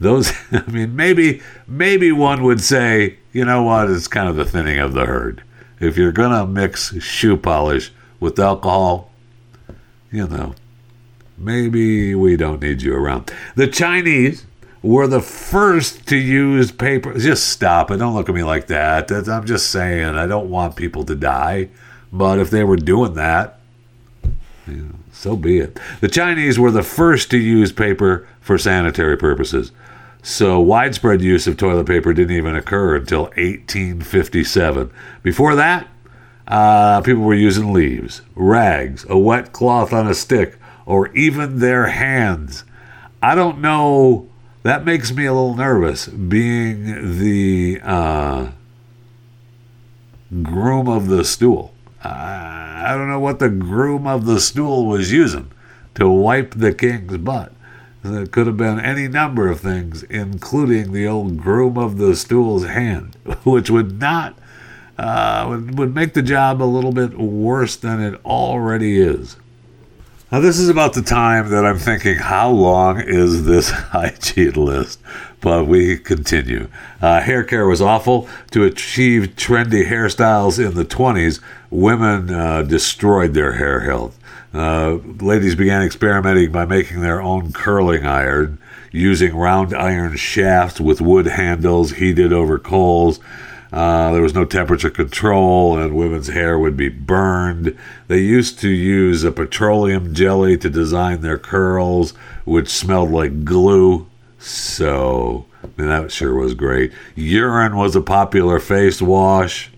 those 0.00 0.32
i 0.52 0.68
mean 0.68 0.96
maybe 0.96 1.40
maybe 1.68 2.10
one 2.10 2.42
would 2.42 2.60
say 2.60 3.16
you 3.32 3.44
know 3.44 3.62
what 3.62 3.88
it's 3.88 4.08
kind 4.08 4.28
of 4.28 4.34
the 4.34 4.44
thinning 4.44 4.80
of 4.80 4.94
the 4.94 5.06
herd 5.06 5.42
if 5.82 5.96
you're 5.96 6.12
going 6.12 6.30
to 6.30 6.46
mix 6.46 6.98
shoe 7.02 7.36
polish 7.36 7.92
with 8.20 8.38
alcohol 8.38 9.10
you 10.10 10.26
know 10.26 10.54
maybe 11.36 12.14
we 12.14 12.36
don't 12.36 12.62
need 12.62 12.82
you 12.82 12.94
around. 12.94 13.30
The 13.56 13.66
chinese 13.66 14.46
were 14.82 15.06
the 15.06 15.20
first 15.20 16.06
to 16.08 16.16
use 16.16 16.72
paper. 16.72 17.16
Just 17.18 17.48
stop 17.48 17.90
it. 17.90 17.98
Don't 17.98 18.14
look 18.14 18.28
at 18.28 18.34
me 18.34 18.42
like 18.42 18.66
that. 18.66 19.10
I'm 19.10 19.46
just 19.46 19.70
saying 19.70 20.16
i 20.16 20.26
don't 20.26 20.50
want 20.50 20.76
people 20.76 21.04
to 21.04 21.14
die. 21.14 21.68
But 22.12 22.38
if 22.38 22.50
they 22.50 22.64
were 22.64 22.76
doing 22.76 23.14
that 23.14 23.58
you 24.66 24.76
know, 24.76 24.94
so 25.12 25.36
be 25.36 25.58
it. 25.58 25.78
The 26.00 26.08
chinese 26.08 26.58
were 26.58 26.70
the 26.70 26.82
first 26.82 27.30
to 27.30 27.38
use 27.38 27.72
paper 27.72 28.26
for 28.40 28.58
sanitary 28.58 29.16
purposes 29.16 29.72
so 30.22 30.60
widespread 30.60 31.20
use 31.20 31.48
of 31.48 31.56
toilet 31.56 31.86
paper 31.86 32.12
didn't 32.12 32.36
even 32.36 32.54
occur 32.54 32.96
until 32.96 33.24
1857. 33.24 34.92
Before 35.22 35.56
that, 35.56 35.88
uh, 36.46 37.00
people 37.00 37.22
were 37.22 37.34
using 37.34 37.72
leaves, 37.72 38.22
rags, 38.36 39.04
a 39.08 39.18
wet 39.18 39.52
cloth 39.52 39.92
on 39.92 40.06
a 40.06 40.14
stick, 40.14 40.58
or 40.86 41.08
even 41.14 41.58
their 41.58 41.86
hands. 41.86 42.64
I 43.20 43.34
don't 43.34 43.60
know. 43.60 44.28
That 44.62 44.84
makes 44.84 45.12
me 45.12 45.26
a 45.26 45.32
little 45.32 45.56
nervous, 45.56 46.06
being 46.06 47.18
the 47.18 47.80
uh, 47.82 48.52
groom 50.42 50.88
of 50.88 51.08
the 51.08 51.24
stool. 51.24 51.74
I 52.04 52.94
don't 52.96 53.08
know 53.08 53.20
what 53.20 53.38
the 53.38 53.48
groom 53.48 54.06
of 54.06 54.24
the 54.24 54.40
stool 54.40 54.86
was 54.86 55.12
using 55.12 55.50
to 55.94 56.08
wipe 56.08 56.54
the 56.54 56.72
king's 56.72 57.16
butt. 57.18 57.52
It 58.04 58.32
could 58.32 58.46
have 58.48 58.56
been 58.56 58.80
any 58.80 59.06
number 59.06 59.48
of 59.48 59.60
things, 59.60 60.02
including 60.04 60.92
the 60.92 61.06
old 61.06 61.38
groom 61.38 61.78
of 61.78 61.98
the 61.98 62.16
stool's 62.16 62.66
hand, 62.66 63.16
which 63.44 63.70
would 63.70 64.00
not 64.00 64.36
uh, 64.98 65.46
would, 65.48 65.78
would 65.78 65.94
make 65.94 66.14
the 66.14 66.22
job 66.22 66.62
a 66.62 66.64
little 66.64 66.92
bit 66.92 67.18
worse 67.18 67.76
than 67.76 68.00
it 68.00 68.20
already 68.24 69.00
is. 69.00 69.36
Now, 70.30 70.40
this 70.40 70.58
is 70.58 70.68
about 70.68 70.94
the 70.94 71.02
time 71.02 71.50
that 71.50 71.64
I'm 71.64 71.78
thinking, 71.78 72.16
how 72.16 72.50
long 72.50 73.00
is 73.00 73.44
this 73.44 73.70
hygiene 73.70 74.54
list? 74.54 75.00
But 75.40 75.66
we 75.66 75.98
continue. 75.98 76.68
Uh, 77.00 77.20
hair 77.20 77.44
care 77.44 77.66
was 77.66 77.82
awful. 77.82 78.28
To 78.52 78.64
achieve 78.64 79.34
trendy 79.36 79.88
hairstyles 79.88 80.64
in 80.64 80.74
the 80.74 80.84
20s, 80.84 81.40
women 81.68 82.32
uh, 82.32 82.62
destroyed 82.62 83.34
their 83.34 83.54
hair 83.54 83.80
health. 83.80 84.18
Uh, 84.54 84.98
ladies 85.20 85.54
began 85.54 85.82
experimenting 85.82 86.52
by 86.52 86.64
making 86.64 87.00
their 87.00 87.22
own 87.22 87.52
curling 87.52 88.06
iron, 88.06 88.58
using 88.90 89.34
round 89.34 89.74
iron 89.74 90.16
shafts 90.16 90.80
with 90.80 91.00
wood 91.00 91.26
handles 91.26 91.92
heated 91.92 92.32
over 92.32 92.58
coals. 92.58 93.18
Uh, 93.72 94.12
there 94.12 94.20
was 94.20 94.34
no 94.34 94.44
temperature 94.44 94.90
control, 94.90 95.78
and 95.78 95.96
women's 95.96 96.28
hair 96.28 96.58
would 96.58 96.76
be 96.76 96.90
burned. 96.90 97.76
They 98.06 98.18
used 98.18 98.58
to 98.60 98.68
use 98.68 99.24
a 99.24 99.32
petroleum 99.32 100.12
jelly 100.12 100.58
to 100.58 100.68
design 100.68 101.22
their 101.22 101.38
curls, 101.38 102.10
which 102.44 102.68
smelled 102.68 103.10
like 103.10 103.44
glue. 103.44 104.06
So, 104.38 105.46
I 105.64 105.68
mean, 105.78 105.88
that 105.88 106.12
sure 106.12 106.34
was 106.34 106.52
great. 106.52 106.92
Urine 107.14 107.76
was 107.76 107.96
a 107.96 108.02
popular 108.02 108.58
face 108.58 109.00
wash. 109.00 109.71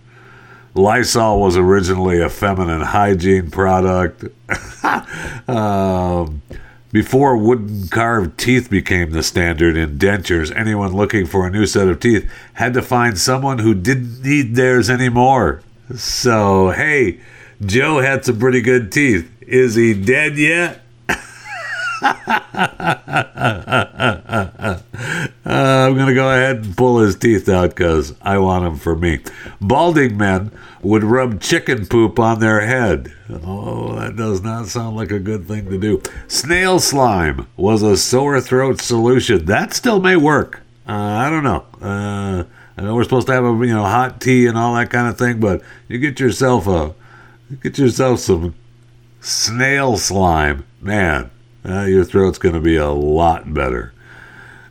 Lysol 0.74 1.40
was 1.40 1.56
originally 1.56 2.20
a 2.20 2.28
feminine 2.28 2.80
hygiene 2.80 3.50
product. 3.50 4.24
um, 5.48 6.42
before 6.94 7.36
wooden 7.36 7.88
carved 7.88 8.38
teeth 8.38 8.70
became 8.70 9.10
the 9.10 9.22
standard 9.22 9.76
in 9.76 9.98
dentures, 9.98 10.54
anyone 10.54 10.92
looking 10.92 11.26
for 11.26 11.44
a 11.44 11.50
new 11.50 11.66
set 11.66 11.88
of 11.88 11.98
teeth 11.98 12.30
had 12.52 12.72
to 12.74 12.82
find 12.82 13.18
someone 13.18 13.58
who 13.58 13.74
didn't 13.74 14.22
need 14.22 14.54
theirs 14.54 14.88
anymore. 14.88 15.60
So, 15.96 16.70
hey, 16.70 17.18
Joe 17.60 17.98
had 17.98 18.24
some 18.24 18.38
pretty 18.38 18.60
good 18.60 18.92
teeth. 18.92 19.28
Is 19.40 19.74
he 19.74 19.92
dead 19.92 20.38
yet? 20.38 20.83
Uh, 25.46 25.86
I'm 25.86 25.94
going 25.94 26.06
to 26.06 26.14
go 26.14 26.30
ahead 26.30 26.64
and 26.64 26.76
pull 26.76 26.98
his 27.00 27.16
teeth 27.16 27.48
out 27.48 27.70
because 27.70 28.14
I 28.22 28.38
want 28.38 28.64
them 28.64 28.76
for 28.76 28.96
me. 28.96 29.20
Balding 29.60 30.16
men 30.16 30.50
would 30.82 31.04
rub 31.04 31.40
chicken 31.40 31.86
poop 31.86 32.18
on 32.18 32.40
their 32.40 32.66
head. 32.66 33.12
Oh, 33.30 33.94
that 33.94 34.16
does 34.16 34.42
not 34.42 34.66
sound 34.66 34.96
like 34.96 35.10
a 35.10 35.18
good 35.18 35.46
thing 35.46 35.68
to 35.70 35.78
do. 35.78 36.02
Snail 36.28 36.80
slime 36.80 37.46
was 37.56 37.82
a 37.82 37.96
sore 37.96 38.40
throat 38.40 38.80
solution. 38.80 39.44
That 39.44 39.74
still 39.74 40.00
may 40.00 40.16
work. 40.16 40.62
Uh, 40.88 40.92
I 40.92 41.30
don't 41.30 41.44
know. 41.44 41.64
Uh, 41.80 42.44
I 42.76 42.82
know 42.82 42.94
we're 42.94 43.04
supposed 43.04 43.26
to 43.28 43.32
have 43.32 43.44
a 43.44 43.52
you 43.66 43.72
know 43.72 43.84
hot 43.84 44.20
tea 44.20 44.46
and 44.46 44.58
all 44.58 44.74
that 44.74 44.90
kind 44.90 45.08
of 45.08 45.16
thing, 45.16 45.40
but 45.40 45.62
you 45.88 45.98
get 45.98 46.18
yourself 46.20 46.66
a 46.66 46.94
get 47.62 47.78
yourself 47.78 48.20
some 48.20 48.54
snail 49.20 49.96
slime, 49.96 50.64
man. 50.80 51.30
Uh, 51.66 51.84
your 51.84 52.04
throat's 52.04 52.38
going 52.38 52.54
to 52.54 52.60
be 52.60 52.76
a 52.76 52.90
lot 52.90 53.54
better. 53.54 53.92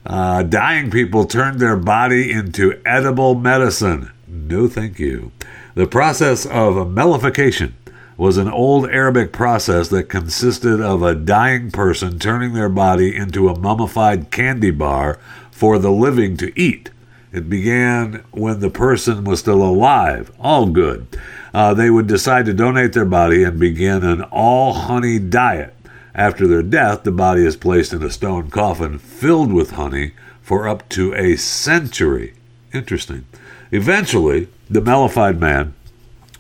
Uh, 0.05 0.43
dying 0.43 0.91
people 0.91 1.25
turned 1.25 1.59
their 1.59 1.77
body 1.77 2.31
into 2.31 2.79
edible 2.85 3.35
medicine. 3.35 4.11
No, 4.27 4.67
thank 4.67 4.99
you. 4.99 5.31
The 5.75 5.87
process 5.87 6.45
of 6.45 6.75
mellification 6.87 7.73
was 8.17 8.37
an 8.37 8.49
old 8.49 8.87
Arabic 8.89 9.31
process 9.31 9.87
that 9.89 10.09
consisted 10.09 10.79
of 10.79 11.01
a 11.01 11.15
dying 11.15 11.71
person 11.71 12.19
turning 12.19 12.53
their 12.53 12.69
body 12.69 13.15
into 13.15 13.49
a 13.49 13.57
mummified 13.57 14.29
candy 14.29 14.71
bar 14.71 15.19
for 15.51 15.79
the 15.79 15.91
living 15.91 16.37
to 16.37 16.59
eat. 16.59 16.91
It 17.31 17.49
began 17.49 18.23
when 18.29 18.59
the 18.59 18.69
person 18.69 19.23
was 19.23 19.39
still 19.39 19.63
alive. 19.63 20.31
All 20.39 20.67
good. 20.67 21.07
Uh, 21.53 21.73
they 21.73 21.89
would 21.89 22.05
decide 22.05 22.45
to 22.45 22.53
donate 22.53 22.93
their 22.93 23.05
body 23.05 23.43
and 23.43 23.59
begin 23.59 24.03
an 24.03 24.21
all 24.23 24.73
honey 24.73 25.17
diet. 25.17 25.73
After 26.15 26.47
their 26.47 26.61
death, 26.61 27.03
the 27.03 27.11
body 27.11 27.45
is 27.45 27.55
placed 27.55 27.91
in 27.91 28.03
a 28.03 28.11
stone 28.11 28.49
coffin 28.49 28.99
filled 28.99 29.51
with 29.51 29.71
honey 29.71 30.13
for 30.41 30.67
up 30.67 30.87
to 30.89 31.13
a 31.15 31.35
century. 31.35 32.33
Interesting. 32.71 33.25
Eventually, 33.71 34.47
the 34.69 34.81
mellified 34.81 35.39
man 35.39 35.73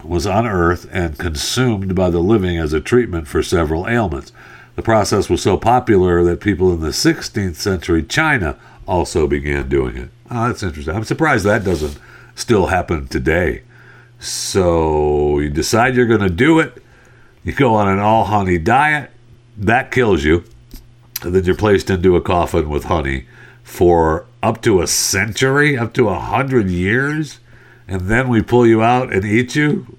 was 0.03 0.25
unearthed 0.25 0.87
and 0.91 1.17
consumed 1.17 1.95
by 1.95 2.09
the 2.09 2.19
living 2.19 2.57
as 2.57 2.73
a 2.73 2.81
treatment 2.81 3.27
for 3.27 3.41
several 3.41 3.87
ailments. 3.87 4.31
The 4.75 4.81
process 4.81 5.29
was 5.29 5.41
so 5.41 5.57
popular 5.57 6.23
that 6.23 6.41
people 6.41 6.73
in 6.73 6.81
the 6.81 6.89
16th 6.89 7.55
century 7.55 8.03
China 8.03 8.57
also 8.87 9.27
began 9.27 9.69
doing 9.69 9.97
it. 9.97 10.09
Oh, 10.29 10.47
that's 10.47 10.63
interesting. 10.63 10.95
I'm 10.95 11.03
surprised 11.03 11.45
that 11.45 11.63
doesn't 11.63 11.97
still 12.35 12.67
happen 12.67 13.07
today. 13.07 13.63
So 14.19 15.39
you 15.39 15.49
decide 15.49 15.95
you're 15.95 16.05
going 16.05 16.21
to 16.21 16.29
do 16.29 16.59
it. 16.59 16.83
You 17.43 17.53
go 17.53 17.75
on 17.75 17.87
an 17.87 17.99
all 17.99 18.25
honey 18.25 18.57
diet 18.57 19.11
that 19.57 19.91
kills 19.91 20.23
you. 20.23 20.43
And 21.21 21.33
then 21.33 21.43
you're 21.45 21.55
placed 21.55 21.89
into 21.89 22.15
a 22.15 22.21
coffin 22.21 22.69
with 22.69 22.85
honey 22.85 23.25
for 23.63 24.25
up 24.41 24.61
to 24.61 24.81
a 24.81 24.87
century, 24.87 25.77
up 25.77 25.93
to 25.93 26.09
a 26.09 26.19
hundred 26.19 26.69
years, 26.69 27.39
and 27.87 28.01
then 28.01 28.27
we 28.27 28.41
pull 28.41 28.67
you 28.67 28.83
out 28.83 29.13
and 29.13 29.23
eat 29.25 29.55
you. 29.55 29.97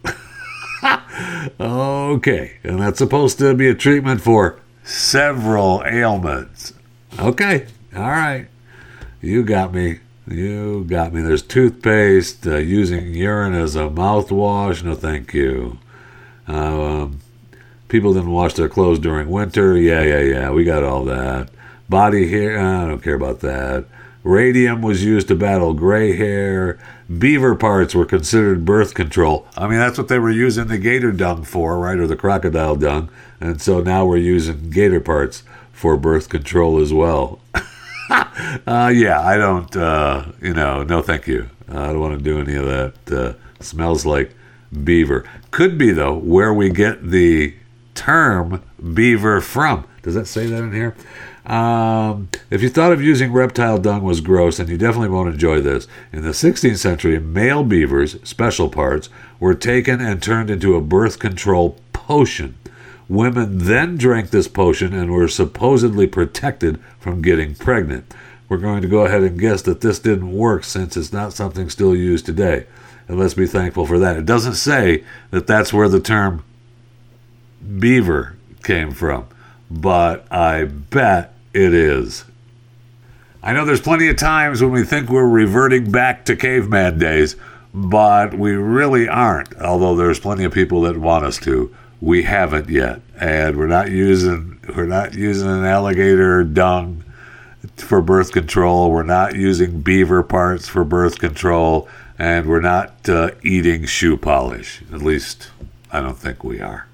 okay, 1.61 2.59
and 2.63 2.81
that's 2.81 2.99
supposed 2.99 3.39
to 3.39 3.55
be 3.55 3.69
a 3.69 3.75
treatment 3.75 4.21
for 4.21 4.61
several 4.85 5.83
ailments. 5.87 6.75
Okay, 7.19 7.67
all 7.97 8.03
right, 8.03 8.49
you 9.21 9.43
got 9.43 9.73
me. 9.73 10.01
You 10.27 10.85
got 10.85 11.13
me. 11.13 11.21
There's 11.21 11.43
toothpaste, 11.43 12.47
uh, 12.47 12.57
using 12.57 13.13
urine 13.15 13.55
as 13.55 13.77
a 13.77 13.91
mouthwash. 13.91 14.83
No, 14.83 14.95
thank 14.95 15.35
you. 15.35 15.79
Uh, 16.49 16.83
um, 16.83 17.21
people 17.95 18.13
didn't 18.13 18.33
wash 18.33 18.55
their 18.55 18.69
clothes 18.69 18.99
during 18.99 19.31
winter. 19.31 19.79
Yeah, 19.79 20.03
yeah, 20.03 20.19
yeah. 20.19 20.51
We 20.51 20.65
got 20.65 20.83
all 20.83 21.05
that. 21.05 21.49
Body 21.89 22.29
hair. 22.29 22.59
I 22.59 22.89
don't 22.89 23.01
care 23.01 23.15
about 23.15 23.39
that. 23.39 23.85
Radium 24.25 24.83
was 24.83 25.05
used 25.05 25.29
to 25.29 25.37
battle 25.37 25.75
gray 25.75 26.17
hair. 26.17 26.77
Beaver 27.21 27.55
parts 27.55 27.95
were 27.95 28.05
considered 28.05 28.65
birth 28.65 28.95
control. 28.95 29.47
I 29.57 29.69
mean, 29.69 29.79
that's 29.79 29.97
what 29.97 30.09
they 30.09 30.19
were 30.19 30.33
using 30.33 30.67
the 30.67 30.77
gator 30.77 31.13
dung 31.13 31.45
for, 31.45 31.79
right? 31.79 31.97
Or 31.97 32.09
the 32.09 32.17
crocodile 32.17 32.75
dung. 32.75 33.11
And 33.39 33.63
so 33.63 33.79
now 33.79 34.05
we're 34.05 34.17
using 34.17 34.71
gator 34.71 34.99
parts 34.99 35.45
for 35.71 35.97
birth 35.97 36.29
control 36.29 36.81
as 36.81 36.93
well. 36.93 37.39
uh, 38.11 38.91
yeah, 38.93 39.21
I 39.21 39.37
don't, 39.37 39.77
uh, 39.77 40.33
you 40.43 40.53
know, 40.53 40.83
no 40.83 41.01
thank 41.01 41.29
you. 41.29 41.49
I 41.69 41.93
don't 41.93 42.01
want 42.01 42.19
to 42.19 42.25
do 42.25 42.41
any 42.41 42.57
of 42.57 42.65
that. 42.65 43.17
Uh, 43.17 43.35
smells 43.63 44.05
like 44.05 44.35
beaver. 44.83 45.25
Could 45.53 45.79
be, 45.79 45.93
though, 45.93 46.17
where 46.17 46.53
we 46.53 46.71
get 46.71 47.09
the 47.11 47.55
term 47.95 48.63
beaver 48.93 49.41
from. 49.41 49.87
Does 50.03 50.15
that 50.15 50.27
say 50.27 50.47
that 50.47 50.63
in 50.63 50.73
here? 50.73 50.95
Um, 51.47 52.29
if 52.51 52.63
you 52.63 52.71
thought 52.71 52.93
of 52.93 53.03
using 53.03 53.33
reptile 53.33 53.79
dung 53.79 54.03
was 54.03 54.21
gross, 54.21 54.57
then 54.57 54.69
you 54.69 54.79
definitely 54.79 55.11
won't 55.11 55.33
enjoy 55.33 55.61
this. 55.61 55.87
In 56.13 56.23
the 56.23 56.31
16th 56.31 56.79
century, 56.79 57.19
male 57.19 57.65
beavers, 57.65 58.17
special 58.23 58.69
parts, 58.69 59.09
were 59.39 59.55
taken 59.55 60.01
and 60.01 60.23
turned 60.23 60.51
into 60.51 60.75
a 60.75 60.81
birth 60.81 61.19
control 61.19 61.79
potion. 61.93 62.57
Women 63.09 63.59
then 63.59 63.97
drank 63.99 64.31
this 64.31 64.49
potion 64.49 64.95
and 64.95 65.11
were 65.11 65.29
supposedly 65.29 66.07
protected 66.07 66.81
from 66.99 67.21
getting 67.21 67.55
pregnant. 67.55 68.15
We're 68.49 68.57
going 68.59 68.83
to 68.83 68.89
go 68.89 69.05
ahead 69.05 69.23
and 69.23 69.39
guess 69.39 69.63
that 69.63 69.83
this 69.83 69.99
didn't 69.99 70.33
work 70.33 70.65
since 70.65 70.97
it's 70.97 71.13
not 71.13 71.35
something 71.35 71.69
still 71.69 71.95
used 71.95 72.25
today. 72.25 72.67
And 73.07 73.19
let's 73.19 73.35
be 73.35 73.47
thankful 73.47 73.87
for 73.87 73.99
that. 73.99 74.17
It 74.17 74.25
doesn't 74.25 74.55
say 74.55 75.05
that 75.31 75.47
that's 75.47 75.73
where 75.73 75.89
the 75.89 76.01
term 76.01 76.43
beaver 77.79 78.37
came 78.63 78.91
from, 78.93 79.27
but 79.71 80.31
I 80.33 80.65
bet 80.65 81.35
it 81.53 81.75
is. 81.75 82.25
I 83.43 83.53
know 83.53 83.65
there's 83.65 83.81
plenty 83.81 84.09
of 84.09 84.17
times 84.17 84.63
when 84.63 84.73
we 84.73 84.85
think 84.85 85.11
we're 85.11 85.29
reverting 85.29 85.91
back 85.91 86.25
to 86.27 86.37
caveman 86.37 86.99
days, 86.99 87.37
but 87.75 88.33
we 88.35 88.53
really 88.53 89.07
aren't. 89.09 89.55
Although 89.61 89.97
there's 89.97 90.19
plenty 90.19 90.45
of 90.45 90.53
people 90.53 90.81
that 90.83 90.97
want 90.97 91.27
us 91.27 91.39
to, 91.41 91.75
we 92.01 92.23
haven't 92.23 92.71
yet, 92.71 93.01
and 93.21 93.57
we're 93.57 93.67
not 93.67 93.91
using 93.91 94.61
we're 94.75 94.87
not 94.87 95.15
using 95.15 95.49
an 95.49 95.65
alligator 95.65 96.43
dung 96.43 97.05
for 97.77 98.01
birth 98.01 98.33
control. 98.33 98.91
We're 98.91 99.03
not 99.03 99.35
using 99.35 99.81
beaver 99.81 100.23
parts 100.23 100.69
for 100.69 100.85
birth 100.85 101.19
control, 101.19 101.89
and 102.19 102.47
we're 102.47 102.61
not 102.61 103.09
uh, 103.09 103.33
eating 103.43 103.85
shoe 103.85 104.17
polish. 104.17 104.83
At 104.93 105.03
least 105.03 105.51
I 105.91 106.01
don't 106.01 106.19
think 106.19 106.45
we 106.45 106.61
are. 106.61 106.87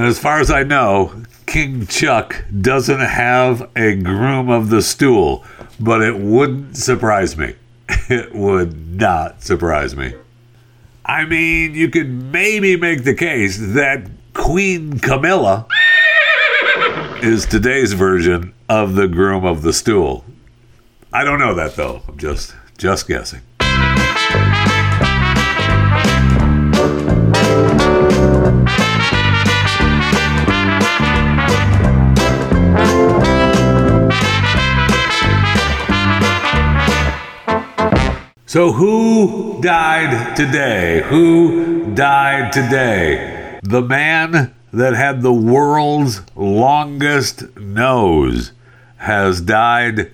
And 0.00 0.08
as 0.08 0.18
far 0.18 0.40
as 0.40 0.50
I 0.50 0.62
know, 0.62 1.12
King 1.44 1.86
Chuck 1.86 2.46
doesn't 2.58 3.00
have 3.00 3.70
a 3.76 3.94
groom 3.96 4.48
of 4.48 4.70
the 4.70 4.80
stool, 4.80 5.44
but 5.78 6.00
it 6.00 6.16
wouldn't 6.16 6.78
surprise 6.78 7.36
me. 7.36 7.56
It 8.08 8.34
would 8.34 8.98
not 8.98 9.42
surprise 9.42 9.94
me. 9.94 10.14
I 11.04 11.26
mean, 11.26 11.74
you 11.74 11.90
could 11.90 12.08
maybe 12.08 12.76
make 12.76 13.04
the 13.04 13.14
case 13.14 13.58
that 13.58 14.08
Queen 14.32 14.98
Camilla 15.00 15.66
is 17.22 17.44
today's 17.44 17.92
version 17.92 18.54
of 18.70 18.94
the 18.94 19.06
groom 19.06 19.44
of 19.44 19.60
the 19.60 19.74
stool. 19.74 20.24
I 21.12 21.24
don't 21.24 21.38
know 21.38 21.52
that 21.56 21.76
though. 21.76 22.00
I'm 22.08 22.16
just 22.16 22.54
just 22.78 23.06
guessing. 23.06 23.42
So, 38.50 38.72
who 38.72 39.60
died 39.62 40.34
today? 40.34 41.04
Who 41.06 41.94
died 41.94 42.52
today? 42.52 43.60
The 43.62 43.80
man 43.80 44.52
that 44.72 44.92
had 44.92 45.22
the 45.22 45.32
world's 45.32 46.22
longest 46.34 47.56
nose 47.56 48.50
has 48.96 49.40
died 49.40 50.10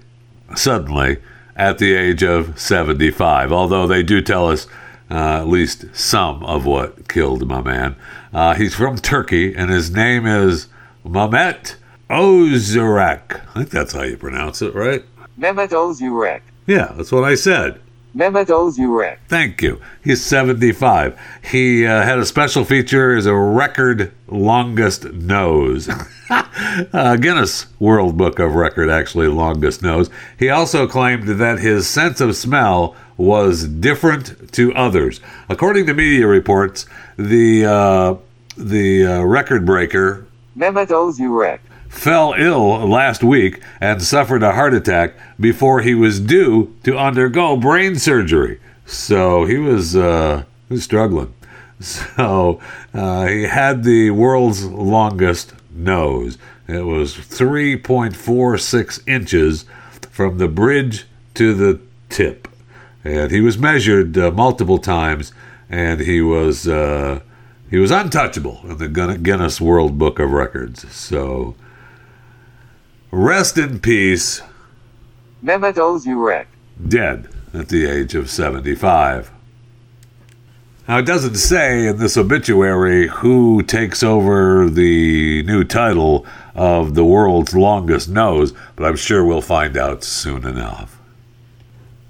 suddenly 0.55 1.17
at 1.57 1.79
the 1.79 1.95
age 1.95 2.23
of 2.23 2.61
75. 2.61 3.53
Although 3.53 3.87
they 3.87 4.03
do 4.03 4.21
tell 4.21 4.51
us 4.51 4.67
uh, 5.11 5.39
at 5.41 5.49
least 5.49 5.87
some 5.97 6.45
of 6.45 6.67
what 6.67 7.09
killed 7.09 7.49
my 7.49 7.63
man. 7.63 7.97
Uh, 8.35 8.53
he's 8.55 8.75
from 8.75 8.99
Turkey, 8.99 9.55
and 9.55 9.71
his 9.71 9.91
name 9.91 10.27
is 10.27 10.69
Mehmet 11.07 11.77
Ozyurek. 12.11 13.41
I 13.49 13.53
think 13.55 13.71
that's 13.71 13.95
how 13.95 14.03
you 14.03 14.19
pronounce 14.19 14.61
it, 14.61 14.75
right? 14.75 15.07
Mehmet 15.41 15.71
Ozyurek. 15.71 16.43
Yeah, 16.67 16.93
that's 16.95 17.13
what 17.13 17.25
I 17.25 17.35
said. 17.35 17.81
Mehmet 18.17 18.47
Ozyurek. 18.47 19.19
Thank 19.29 19.61
you. 19.61 19.79
He's 20.03 20.25
75. 20.25 21.21
He 21.51 21.87
uh, 21.87 22.03
had 22.03 22.19
a 22.19 22.25
special 22.25 22.65
feature 22.65 23.15
as 23.15 23.27
a 23.27 23.35
record 23.35 24.11
longest 24.27 25.05
nose. 25.13 25.91
uh, 26.31 27.17
Guinness 27.17 27.67
World 27.79 28.17
Book 28.17 28.39
of 28.39 28.55
Record, 28.55 28.89
actually, 28.89 29.29
longest 29.29 29.83
nose. 29.83 30.09
He 30.39 30.49
also 30.49 30.87
claimed 30.87 31.29
that 31.29 31.59
his 31.59 31.87
sense 31.87 32.23
of 32.23 32.35
smell 32.37 32.97
was 33.19 33.69
different 33.69 34.51
to 34.55 34.75
others. 34.75 35.21
According 35.51 35.85
to 35.87 35.95
media 35.95 36.27
reports, 36.27 36.87
the, 37.19 37.67
uh, 37.67 38.15
the 38.57 39.05
uh, 39.05 39.23
record 39.25 39.67
breaker 39.67 40.27
Mehmet 40.57 40.89
Ozyurek 40.89 41.59
fell 41.97 42.35
ill 42.37 42.87
last 42.87 43.25
week 43.25 43.61
and 43.81 44.03
suffered 44.03 44.43
a 44.43 44.53
heart 44.53 44.75
attack 44.75 45.15
before 45.41 45.81
he 45.81 45.95
was 45.95 46.21
due 46.21 46.77
to 46.85 46.97
undergo 46.97 47.57
brain 47.57 47.97
surgery. 47.97 48.61
So 48.85 49.45
he 49.45 49.57
was, 49.59 49.97
uh, 49.97 50.45
he 50.69 50.75
was 50.75 50.85
struggling. 50.85 51.33
So 51.79 52.59
uh, 52.95 53.27
he 53.27 53.43
had 53.43 53.85
the 53.85 54.11
world's 54.11 54.65
longest 54.65 55.53
nose. 55.71 56.39
It 56.67 56.87
was 56.87 57.15
3.46 57.15 59.07
inches 59.07 59.67
from 60.11 60.39
the 60.39 60.49
bridge 60.49 61.05
to 61.35 61.53
the 61.53 61.79
tip. 62.09 62.49
And 63.05 63.31
he 63.31 63.43
was 63.43 63.59
measured 63.59 64.17
uh, 64.17 64.31
multiple 64.31 64.79
times, 64.79 65.33
and 65.69 66.01
he 66.01 66.23
was 66.23 66.67
uh, 66.67 67.21
he 67.71 67.77
was 67.77 67.91
untouchable 67.91 68.61
in 68.65 68.79
the 68.79 68.89
Guinness 68.89 69.61
World 69.61 69.99
Book 69.99 70.19
of 70.19 70.31
Records. 70.31 70.91
So 70.93 71.55
Rest 73.11 73.59
in 73.59 73.81
peace. 73.81 74.43
Mehmet 75.45 75.75
Ozyurek. 75.75 76.47
Dead 76.89 77.29
at 77.55 77.69
the 77.69 77.87
age 77.87 78.15
of 78.15 78.31
75. 78.31 79.31
Now, 80.89 80.99
it 80.99 81.07
doesn't 81.07 81.35
say 81.35 81.89
in 81.89 81.97
this 81.97 82.17
obituary 82.17 83.09
who 83.09 83.63
takes 83.63 84.03
over 84.03 84.71
the 84.71 85.43
new 85.43 85.65
title 85.65 86.25
of 86.55 86.95
the 86.95 87.05
world's 87.05 87.55
longest 87.57 88.09
nose, 88.09 88.53
but 88.77 88.85
I'm 88.85 88.97
sure 88.97 89.25
we'll 89.25 89.41
find 89.41 89.77
out 89.77 90.05
soon 90.05 90.47
enough. 90.47 91.01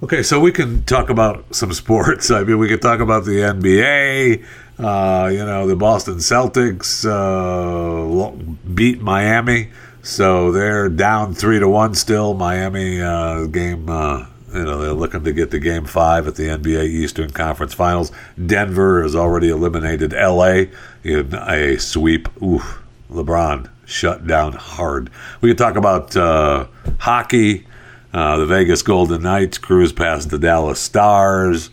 Okay, 0.03 0.23
so 0.23 0.39
we 0.39 0.53
can 0.53 0.85
talk 0.85 1.09
about 1.09 1.55
some 1.55 1.73
sports. 1.73 2.31
I 2.31 2.45
mean, 2.45 2.59
we 2.59 2.69
could 2.69 2.83
talk 2.83 3.01
about 3.01 3.25
the 3.25 3.41
NBA. 3.41 4.45
Uh, 4.79 5.29
you 5.29 5.39
know, 5.39 5.67
the 5.67 5.75
Boston 5.75 6.17
Celtics 6.17 7.07
uh, 7.07 8.31
beat 8.75 9.01
Miami. 9.01 9.71
So 10.07 10.53
they're 10.53 10.89
down 10.89 11.35
three 11.35 11.59
to 11.59 11.69
one 11.69 11.95
still. 11.95 12.33
Miami 12.33 13.03
uh, 13.03 13.47
game, 13.47 13.91
uh, 13.91 14.27
you 14.55 14.63
know, 14.63 14.79
they're 14.79 14.93
looking 14.93 15.25
to 15.25 15.33
get 15.33 15.51
to 15.51 15.59
game 15.59 15.85
five 15.85 16.29
at 16.29 16.37
the 16.37 16.45
NBA 16.45 16.85
Eastern 16.85 17.31
Conference 17.31 17.75
Finals. 17.75 18.13
Denver 18.47 19.03
has 19.03 19.17
already 19.17 19.49
eliminated 19.49 20.13
LA 20.13 20.67
in 21.03 21.35
a 21.35 21.77
sweep. 21.79 22.29
Oof, 22.41 22.85
LeBron 23.11 23.69
shut 23.85 24.29
down 24.29 24.53
hard. 24.53 25.11
We 25.41 25.51
could 25.51 25.59
talk 25.59 25.75
about 25.75 26.17
uh, 26.17 26.69
hockey. 27.01 27.67
Uh, 28.15 28.37
the 28.37 28.47
Vegas 28.47 28.83
Golden 28.83 29.25
Knights 29.25 29.59
cruise 29.59 29.93
past 29.93 30.31
the 30.31 30.39
Dallas 30.39 30.79
Stars. 30.79 31.71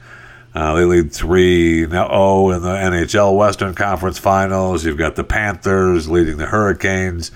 Uh, 0.55 0.73
they 0.73 0.85
lead 0.85 1.13
3 1.13 1.87
0 1.87 2.49
in 2.49 2.61
the 2.63 2.69
NHL 2.69 3.37
Western 3.37 3.75
Conference 3.75 4.17
Finals. 4.17 4.83
You've 4.83 4.97
got 4.97 5.15
the 5.15 5.23
Panthers 5.23 6.09
leading 6.09 6.37
the 6.37 6.47
Hurricanes 6.47 7.29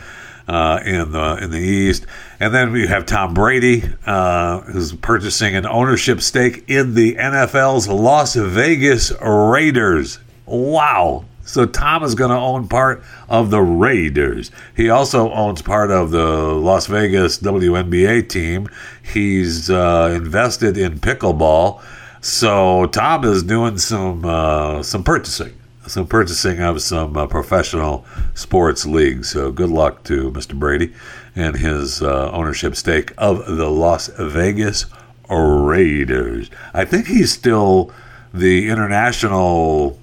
uh, 0.47 0.79
in 0.85 1.11
the 1.11 1.37
in 1.41 1.51
the 1.51 1.59
East, 1.59 2.05
and 2.39 2.53
then 2.53 2.71
we 2.71 2.87
have 2.87 3.05
Tom 3.05 3.33
Brady, 3.33 3.83
uh, 4.05 4.61
who's 4.61 4.93
purchasing 4.93 5.55
an 5.55 5.65
ownership 5.65 6.21
stake 6.21 6.63
in 6.67 6.93
the 6.93 7.15
NFL's 7.15 7.87
Las 7.87 8.35
Vegas 8.35 9.11
Raiders. 9.21 10.19
Wow, 10.45 11.25
So 11.43 11.65
Tom 11.65 12.03
is 12.03 12.15
going 12.15 12.31
to 12.31 12.37
own 12.37 12.67
part 12.67 13.03
of 13.27 13.49
the 13.51 13.61
Raiders. 13.61 14.51
He 14.75 14.89
also 14.89 15.31
owns 15.31 15.61
part 15.61 15.91
of 15.91 16.11
the 16.11 16.25
Las 16.25 16.87
Vegas 16.87 17.39
WNBA 17.39 18.29
team. 18.29 18.69
He's 19.01 19.69
uh, 19.69 20.13
invested 20.15 20.77
in 20.77 20.99
pickleball. 20.99 21.81
So 22.21 22.85
Tom 22.87 23.23
is 23.25 23.43
doing 23.43 23.77
some 23.77 24.25
uh, 24.25 24.83
some 24.83 25.03
purchasing, 25.03 25.53
some 25.87 26.07
purchasing 26.07 26.59
of 26.59 26.81
some 26.81 27.15
uh, 27.17 27.27
professional 27.27 28.05
sports 28.33 28.85
leagues. 28.85 29.29
So 29.29 29.51
good 29.51 29.69
luck 29.69 30.03
to 30.05 30.31
Mr. 30.31 30.57
Brady 30.57 30.93
and 31.35 31.55
his 31.55 32.01
uh, 32.01 32.31
ownership 32.31 32.75
stake 32.75 33.13
of 33.17 33.45
the 33.45 33.69
Las 33.69 34.07
Vegas 34.19 34.85
Raiders. 35.29 36.49
I 36.73 36.85
think 36.85 37.07
he's 37.07 37.31
still 37.31 37.91
the 38.33 38.69
international 38.69 39.99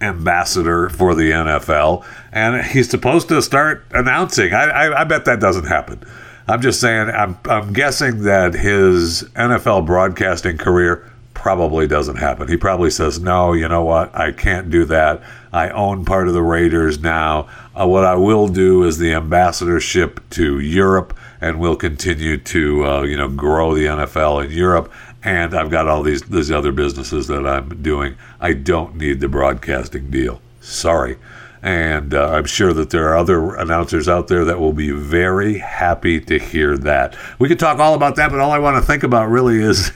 ambassador 0.00 0.88
for 0.88 1.14
the 1.14 1.30
NFL, 1.30 2.04
and 2.32 2.64
he's 2.66 2.90
supposed 2.90 3.28
to 3.28 3.40
start 3.40 3.84
announcing. 3.92 4.52
I, 4.52 4.64
I, 4.64 5.00
I, 5.02 5.04
bet 5.04 5.24
that 5.26 5.40
doesn't 5.40 5.66
happen. 5.66 6.02
I'm 6.48 6.60
just 6.60 6.80
saying, 6.80 7.08
I'm, 7.10 7.38
I'm 7.44 7.72
guessing 7.72 8.22
that 8.24 8.54
his 8.54 9.22
NFL 9.36 9.86
broadcasting 9.86 10.58
career 10.58 11.11
probably 11.34 11.86
doesn't 11.86 12.16
happen. 12.16 12.48
He 12.48 12.56
probably 12.56 12.90
says, 12.90 13.18
No, 13.20 13.52
you 13.52 13.68
know 13.68 13.84
what? 13.84 14.14
I 14.14 14.32
can't 14.32 14.70
do 14.70 14.84
that. 14.86 15.22
I 15.52 15.68
own 15.70 16.04
part 16.04 16.28
of 16.28 16.34
the 16.34 16.42
Raiders 16.42 17.00
now. 17.00 17.48
Uh, 17.78 17.86
what 17.86 18.04
I 18.04 18.14
will 18.14 18.48
do 18.48 18.84
is 18.84 18.98
the 18.98 19.12
ambassadorship 19.12 20.20
to 20.30 20.60
Europe, 20.60 21.16
and 21.40 21.60
we'll 21.60 21.76
continue 21.76 22.38
to, 22.38 22.86
uh, 22.86 23.02
you 23.02 23.16
know, 23.16 23.28
grow 23.28 23.74
the 23.74 23.86
NFL 23.86 24.44
in 24.44 24.50
Europe 24.50 24.92
and 25.24 25.54
I've 25.54 25.70
got 25.70 25.88
all 25.88 26.02
these 26.02 26.22
these 26.22 26.50
other 26.50 26.72
businesses 26.72 27.28
that 27.28 27.46
I'm 27.46 27.82
doing. 27.82 28.16
I 28.40 28.52
don't 28.52 28.96
need 28.96 29.20
the 29.20 29.28
broadcasting 29.28 30.10
deal. 30.10 30.40
Sorry. 30.60 31.16
And 31.64 32.12
uh, 32.12 32.30
I'm 32.30 32.46
sure 32.46 32.72
that 32.72 32.90
there 32.90 33.08
are 33.08 33.16
other 33.16 33.54
announcers 33.54 34.08
out 34.08 34.26
there 34.26 34.44
that 34.46 34.58
will 34.58 34.72
be 34.72 34.90
very 34.90 35.58
happy 35.58 36.20
to 36.22 36.36
hear 36.36 36.76
that. 36.78 37.16
We 37.38 37.46
could 37.46 37.60
talk 37.60 37.78
all 37.78 37.94
about 37.94 38.16
that, 38.16 38.32
but 38.32 38.40
all 38.40 38.50
I 38.50 38.58
want 38.58 38.82
to 38.82 38.82
think 38.82 39.04
about 39.04 39.28
really 39.28 39.62
is 39.62 39.92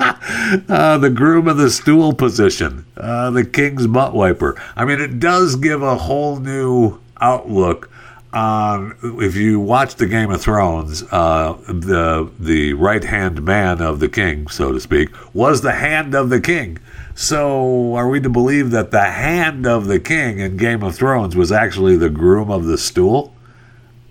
uh, 0.00 0.98
the 0.98 1.10
groom 1.10 1.48
of 1.48 1.56
the 1.56 1.70
stool 1.70 2.12
position, 2.12 2.86
uh, 2.96 3.30
the 3.30 3.44
king's 3.44 3.86
butt 3.86 4.14
wiper. 4.14 4.60
I 4.76 4.84
mean, 4.84 5.00
it 5.00 5.20
does 5.20 5.56
give 5.56 5.82
a 5.82 5.96
whole 5.96 6.38
new 6.38 7.00
outlook 7.20 7.90
um, 8.32 8.94
if 9.22 9.36
you 9.36 9.58
watch 9.58 9.94
the 9.94 10.06
Game 10.06 10.30
of 10.30 10.42
Thrones, 10.42 11.02
uh, 11.10 11.56
the 11.66 12.30
the 12.38 12.74
right 12.74 13.02
hand 13.02 13.42
man 13.42 13.80
of 13.80 14.00
the 14.00 14.08
king, 14.08 14.48
so 14.48 14.70
to 14.70 14.80
speak, 14.80 15.08
was 15.34 15.62
the 15.62 15.72
hand 15.72 16.14
of 16.14 16.28
the 16.28 16.40
king. 16.40 16.78
So, 17.14 17.94
are 17.94 18.08
we 18.08 18.20
to 18.20 18.28
believe 18.28 18.70
that 18.72 18.90
the 18.90 19.04
hand 19.04 19.66
of 19.66 19.86
the 19.86 19.98
king 19.98 20.40
in 20.40 20.58
Game 20.58 20.82
of 20.82 20.94
Thrones 20.94 21.36
was 21.36 21.50
actually 21.50 21.96
the 21.96 22.10
groom 22.10 22.50
of 22.50 22.64
the 22.64 22.76
stool? 22.76 23.34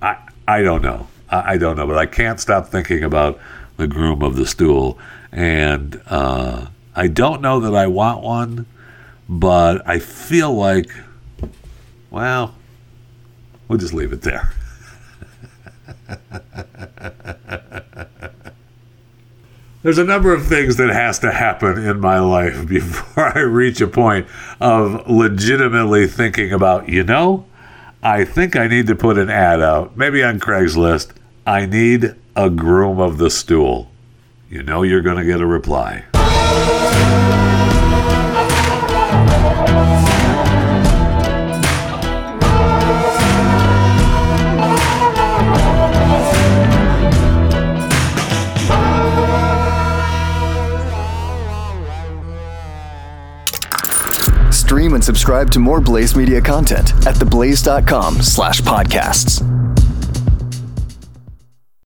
I 0.01 0.17
I 0.47 0.63
don't 0.63 0.81
know. 0.81 1.07
I, 1.29 1.53
I 1.53 1.57
don't 1.57 1.77
know, 1.77 1.85
but 1.85 1.97
I 1.97 2.07
can't 2.07 2.39
stop 2.39 2.69
thinking 2.69 3.03
about 3.03 3.39
the 3.77 3.87
groom 3.87 4.23
of 4.23 4.35
the 4.35 4.47
stool, 4.47 4.97
and 5.31 6.01
uh, 6.07 6.67
I 6.95 7.07
don't 7.07 7.41
know 7.41 7.59
that 7.59 7.75
I 7.75 7.87
want 7.87 8.23
one, 8.23 8.65
but 9.27 9.87
I 9.87 9.99
feel 9.99 10.53
like, 10.53 10.89
well 12.09 12.53
We'll 13.67 13.79
just 13.79 13.93
leave 13.93 14.13
it 14.13 14.21
there. 14.21 14.53
There's 19.83 19.97
a 19.97 20.03
number 20.03 20.33
of 20.33 20.47
things 20.47 20.77
that 20.77 20.89
has 20.89 21.19
to 21.19 21.31
happen 21.31 21.77
in 21.83 21.99
my 21.99 22.19
life 22.19 22.67
before 22.67 23.37
I 23.37 23.41
reach 23.41 23.81
a 23.81 23.87
point 23.87 24.27
of 24.59 25.09
legitimately 25.09 26.07
thinking 26.07 26.51
about, 26.51 26.89
you 26.89 27.03
know, 27.03 27.45
I 28.01 28.23
think 28.25 28.55
I 28.55 28.67
need 28.67 28.87
to 28.87 28.95
put 28.95 29.17
an 29.17 29.29
ad 29.29 29.61
out, 29.61 29.97
maybe 29.97 30.23
on 30.23 30.39
Craigslist. 30.39 31.11
I 31.45 31.65
need 31.65 32.15
a 32.35 32.49
groom 32.49 32.99
of 32.99 33.17
the 33.17 33.29
stool. 33.29 33.91
You 34.49 34.63
know 34.63 34.83
you're 34.83 35.01
going 35.01 35.17
to 35.17 35.25
get 35.25 35.41
a 35.41 35.45
reply. 35.45 36.05
Stream 54.51 54.93
and 54.93 55.03
subscribe 55.03 55.51
to 55.51 55.59
more 55.59 55.81
Blaze 55.81 56.15
Media 56.15 56.39
content 56.39 56.91
at 57.05 57.15
theblaze.com 57.15 58.21
slash 58.21 58.61
podcasts. 58.61 59.43